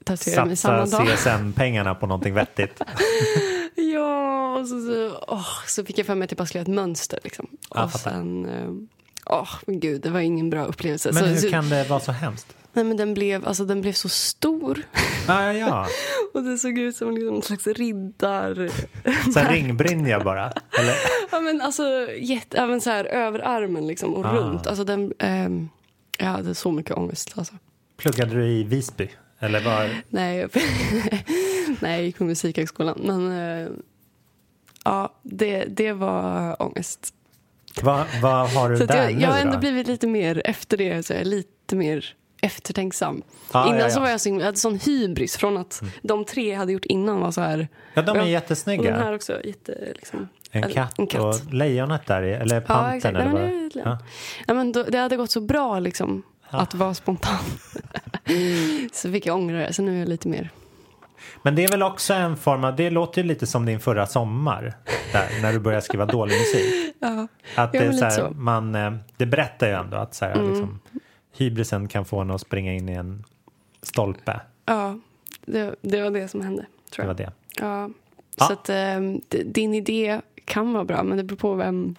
tatuera 0.03 0.45
mig 0.45 0.55
samma 0.55 0.87
Satsa 0.87 1.03
dag. 1.03 1.17
CSN-pengarna 1.17 1.95
på 1.95 2.07
någonting 2.07 2.33
vettigt. 2.33 2.81
Ja, 3.79 4.59
och 4.59 4.67
så, 4.67 4.81
så, 4.81 5.25
åh, 5.27 5.47
så 5.67 5.85
fick 5.85 5.97
jag 5.97 6.05
för 6.05 6.15
mig 6.15 6.25
att 6.25 6.31
jag 6.31 6.37
bara 6.37 6.45
skulle 6.45 6.59
göra 6.59 6.71
ett 6.71 6.75
mönster. 6.75 7.19
Liksom. 7.23 7.47
Ja, 7.75 7.83
och 7.83 7.91
sen, 7.91 8.45
eh, 8.45 8.69
åh 9.25 9.49
men 9.67 9.79
gud, 9.79 10.01
det 10.01 10.09
var 10.09 10.19
ingen 10.19 10.49
bra 10.49 10.65
upplevelse. 10.65 11.11
Men 11.13 11.23
så, 11.23 11.29
hur 11.29 11.35
så, 11.35 11.49
kan 11.49 11.69
det 11.69 11.89
vara 11.89 11.99
så 11.99 12.11
hemskt? 12.11 12.56
Nej, 12.77 12.85
men 12.85 12.97
den, 12.97 13.13
blev, 13.13 13.47
alltså, 13.47 13.65
den 13.65 13.81
blev 13.81 13.93
så 13.93 14.09
stor 14.09 14.81
Ja, 15.27 15.53
ja, 15.53 15.87
och 16.33 16.43
det 16.43 16.57
såg 16.57 16.77
ut 16.77 16.95
som 16.95 17.15
liksom 17.15 17.35
en 17.35 17.41
slags 17.41 17.67
riddar... 17.67 18.69
Så 19.33 19.39
här 19.39 19.53
ringbrynja 19.53 20.19
bara. 20.23 20.43
Eller? 20.79 20.95
ja, 21.31 21.39
men 21.39 21.61
alltså, 21.61 21.83
jätte, 22.19 22.57
även 22.57 22.81
så 22.81 22.89
här 22.89 23.05
över 23.05 23.39
armen 23.39 23.87
liksom, 23.87 24.13
och 24.13 24.25
Ah. 24.25 24.33
runt. 24.35 24.67
Alltså, 24.67 24.83
den, 24.83 25.13
ehm, 25.19 25.69
jag 26.19 26.25
hade 26.27 26.55
så 26.55 26.71
mycket 26.71 26.97
ångest. 26.97 27.33
Alltså. 27.35 27.53
Pluggade 27.97 28.35
du 28.35 28.47
i 28.47 28.63
Visby? 28.63 29.09
Eller 29.39 29.63
var... 29.65 29.89
Nej, 30.09 30.37
jag, 30.37 30.49
nej, 31.79 31.91
jag 31.97 32.03
gick 32.03 32.17
på 32.17 32.23
Musikhögskolan. 32.23 32.99
Men 33.03 33.31
eh, 33.31 33.69
ja, 34.83 35.13
det, 35.23 35.65
det 35.65 35.93
var 35.93 36.61
ångest. 36.61 37.13
Vad, 37.81 38.05
vad 38.21 38.49
har 38.49 38.69
du 38.69 38.77
Så 38.77 38.85
där 38.85 39.03
jag, 39.03 39.13
nu 39.15 39.21
jag 39.21 39.29
har 39.29 39.35
då? 39.41 39.45
ändå 39.47 39.57
blivit 39.57 39.87
lite 39.87 40.07
mer, 40.07 40.41
efter 40.45 40.77
det, 40.77 41.05
så 41.05 41.13
är 41.13 41.17
jag 41.17 41.27
lite 41.27 41.75
mer 41.75 42.13
eftertänksam. 42.41 43.21
Ja, 43.53 43.65
innan 43.67 43.77
ja, 43.79 43.83
ja. 43.83 43.89
så 43.89 43.99
var 43.99 44.09
jag, 44.09 44.21
så, 44.21 44.29
jag 44.29 44.39
hade 44.39 44.57
sån 44.57 44.79
hybris 44.79 45.37
från 45.37 45.57
att 45.57 45.81
de 46.01 46.25
tre 46.25 46.49
jag 46.51 46.57
hade 46.57 46.71
gjort 46.71 46.85
innan 46.85 47.19
var 47.19 47.31
så 47.31 47.41
här. 47.41 47.67
Ja, 47.93 48.01
de 48.01 48.17
är 48.17 48.25
jättesnygga. 48.25 48.81
Och 48.81 48.85
den 48.97 49.03
här 49.03 49.15
också, 49.15 49.43
jätte, 49.43 49.93
liksom, 49.95 50.27
En 50.51 50.71
katt, 50.71 50.99
en 50.99 51.07
katt. 51.07 51.21
och 51.21 51.53
lejonet 51.53 52.05
där, 52.05 52.21
eller 52.21 52.55
Ja, 52.55 52.61
pantern 52.61 52.95
exakt. 52.97 53.15
eller 53.15 53.25
Nej, 53.33 53.51
men 53.53 53.69
det, 53.73 53.79
ja. 53.79 53.81
ja. 53.85 53.97
Ja, 54.47 54.53
men 54.53 54.71
då, 54.71 54.83
det 54.83 54.97
hade 54.97 55.15
gått 55.17 55.31
så 55.31 55.41
bra 55.41 55.79
liksom, 55.79 56.23
att 56.49 56.73
vara 56.73 56.93
spontan. 56.93 57.37
så 58.93 59.11
fick 59.11 59.25
jag 59.25 59.35
ångra 59.35 59.57
det, 59.59 59.73
så 59.73 59.81
nu 59.81 59.95
är 59.95 59.99
jag 59.99 60.09
lite 60.09 60.27
mer... 60.27 60.49
Men 61.43 61.55
det 61.55 61.63
är 61.63 61.67
väl 61.71 61.83
också 61.83 62.13
en 62.13 62.37
form 62.37 62.63
av, 62.63 62.75
det 62.75 62.89
låter 62.89 63.21
ju 63.21 63.27
lite 63.27 63.47
som 63.47 63.65
din 63.65 63.79
förra 63.79 64.05
sommar. 64.07 64.77
Där, 65.13 65.41
när 65.41 65.53
du 65.53 65.59
började 65.59 65.81
skriva 65.81 66.05
dålig 66.05 66.35
musik. 66.37 66.93
Ja, 66.99 67.27
Att 67.55 67.73
ja, 67.73 67.79
det, 67.81 67.85
är 67.85 67.91
så 67.91 68.03
här, 68.05 68.11
så. 68.11 68.29
man, 68.29 68.75
eh, 68.75 68.93
det 69.17 69.25
berättar 69.25 69.67
ju 69.67 69.73
ändå 69.73 69.97
att 69.97 70.15
så 70.15 70.25
här, 70.25 70.31
Mm. 70.33 70.49
liksom, 70.49 70.79
hybrisen 71.37 71.87
kan 71.87 72.05
få 72.05 72.19
en 72.19 72.31
att 72.31 72.41
springa 72.41 72.73
in 72.73 72.89
i 72.89 72.93
en 72.93 73.23
stolpe. 73.81 74.39
Ja, 74.65 74.99
det, 75.45 75.75
det 75.81 76.01
var 76.01 76.09
det 76.11 76.27
som 76.27 76.41
hände, 76.41 76.65
Det 76.85 76.91
tror 76.91 77.05
var 77.05 77.09
jag. 77.09 77.17
det. 77.17 77.31
Ja. 77.61 77.89
Ja. 78.37 78.45
Så 78.47 78.53
att 78.53 78.65
d- 79.29 79.43
din 79.45 79.73
idé 79.73 80.21
kan 80.45 80.73
vara 80.73 80.83
bra, 80.83 81.03
men 81.03 81.17
det 81.17 81.23
beror 81.23 81.37
på 81.37 81.53
vem. 81.53 81.95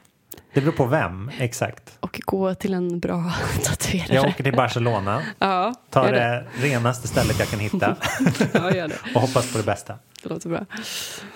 Det 0.52 0.60
beror 0.60 0.72
på 0.72 0.86
vem, 0.86 1.30
exakt. 1.38 1.96
Och 2.00 2.20
gå 2.24 2.54
till 2.54 2.74
en 2.74 3.00
bra 3.00 3.32
tatuerare. 3.64 4.14
Jag 4.14 4.28
åker 4.28 4.44
till 4.44 4.52
Barcelona, 4.56 5.22
Ja, 5.38 5.74
tar 5.90 6.04
gör 6.04 6.12
det 6.12 6.46
renaste 6.56 7.08
stället 7.08 7.38
jag 7.38 7.48
kan 7.48 7.58
hitta 7.60 7.96
Ja, 8.52 8.74
gör 8.74 8.88
det. 8.88 8.96
och 9.14 9.20
hoppas 9.20 9.52
på 9.52 9.58
det 9.58 9.64
bästa. 9.64 9.94
Det 10.28 10.34
låter 10.34 10.48
bra. 10.48 10.66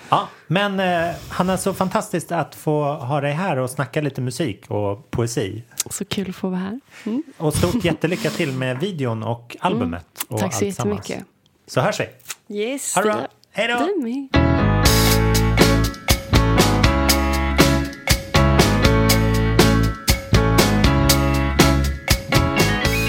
Ja, 0.08 0.28
men 0.46 0.80
eh, 0.80 1.14
Hanna, 1.28 1.56
så 1.58 1.74
fantastiskt 1.74 2.32
att 2.32 2.54
få 2.54 2.84
ha 2.84 3.20
dig 3.20 3.32
här 3.32 3.56
och 3.56 3.70
snacka 3.70 4.00
lite 4.00 4.20
musik 4.20 4.70
och 4.70 5.10
poesi. 5.10 5.62
Så 5.90 6.04
kul 6.04 6.30
att 6.30 6.36
få 6.36 6.48
vara 6.48 6.60
här. 6.60 6.80
Mm. 7.04 7.22
Och 7.38 7.54
stort 7.54 7.84
jättelycka 7.84 8.30
till 8.30 8.52
med 8.52 8.78
videon 8.78 9.22
och 9.22 9.56
albumet. 9.60 10.06
Och 10.28 10.40
Tack 10.40 10.54
så 10.54 10.64
jättemycket. 10.64 11.24
Så 11.66 11.80
hörs 11.80 12.00
vi. 12.00 12.08
Yes, 12.56 12.94
Ha 12.94 13.02
det 13.02 13.08
bra. 13.08 13.26
Hej 13.52 13.68
då. 13.68 13.74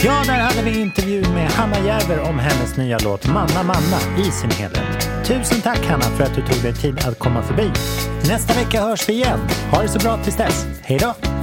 Ja, 0.05 0.23
där 0.27 0.42
hade 0.55 0.69
vi 0.69 0.81
intervju 0.81 1.21
med 1.21 1.51
Hanna 1.51 1.79
Järver 1.79 2.19
om 2.29 2.39
hennes 2.39 2.77
nya 2.77 2.99
låt 2.99 3.27
Manna 3.27 3.63
Manna 3.63 4.27
i 4.27 4.31
sin 4.31 4.51
helhet. 4.51 5.09
Tusen 5.25 5.61
tack 5.61 5.85
Hanna 5.85 6.03
för 6.03 6.23
att 6.23 6.35
du 6.35 6.41
tog 6.41 6.63
dig 6.63 6.73
tid 6.73 6.99
att 7.07 7.19
komma 7.19 7.43
förbi. 7.43 7.71
Nästa 8.27 8.53
vecka 8.53 8.81
hörs 8.81 9.09
vi 9.09 9.13
igen. 9.13 9.39
Ha 9.71 9.81
det 9.81 9.87
så 9.87 9.99
bra 9.99 10.17
tills 10.23 10.37
dess. 10.37 10.65
Hej 10.81 10.99
då! 10.99 11.42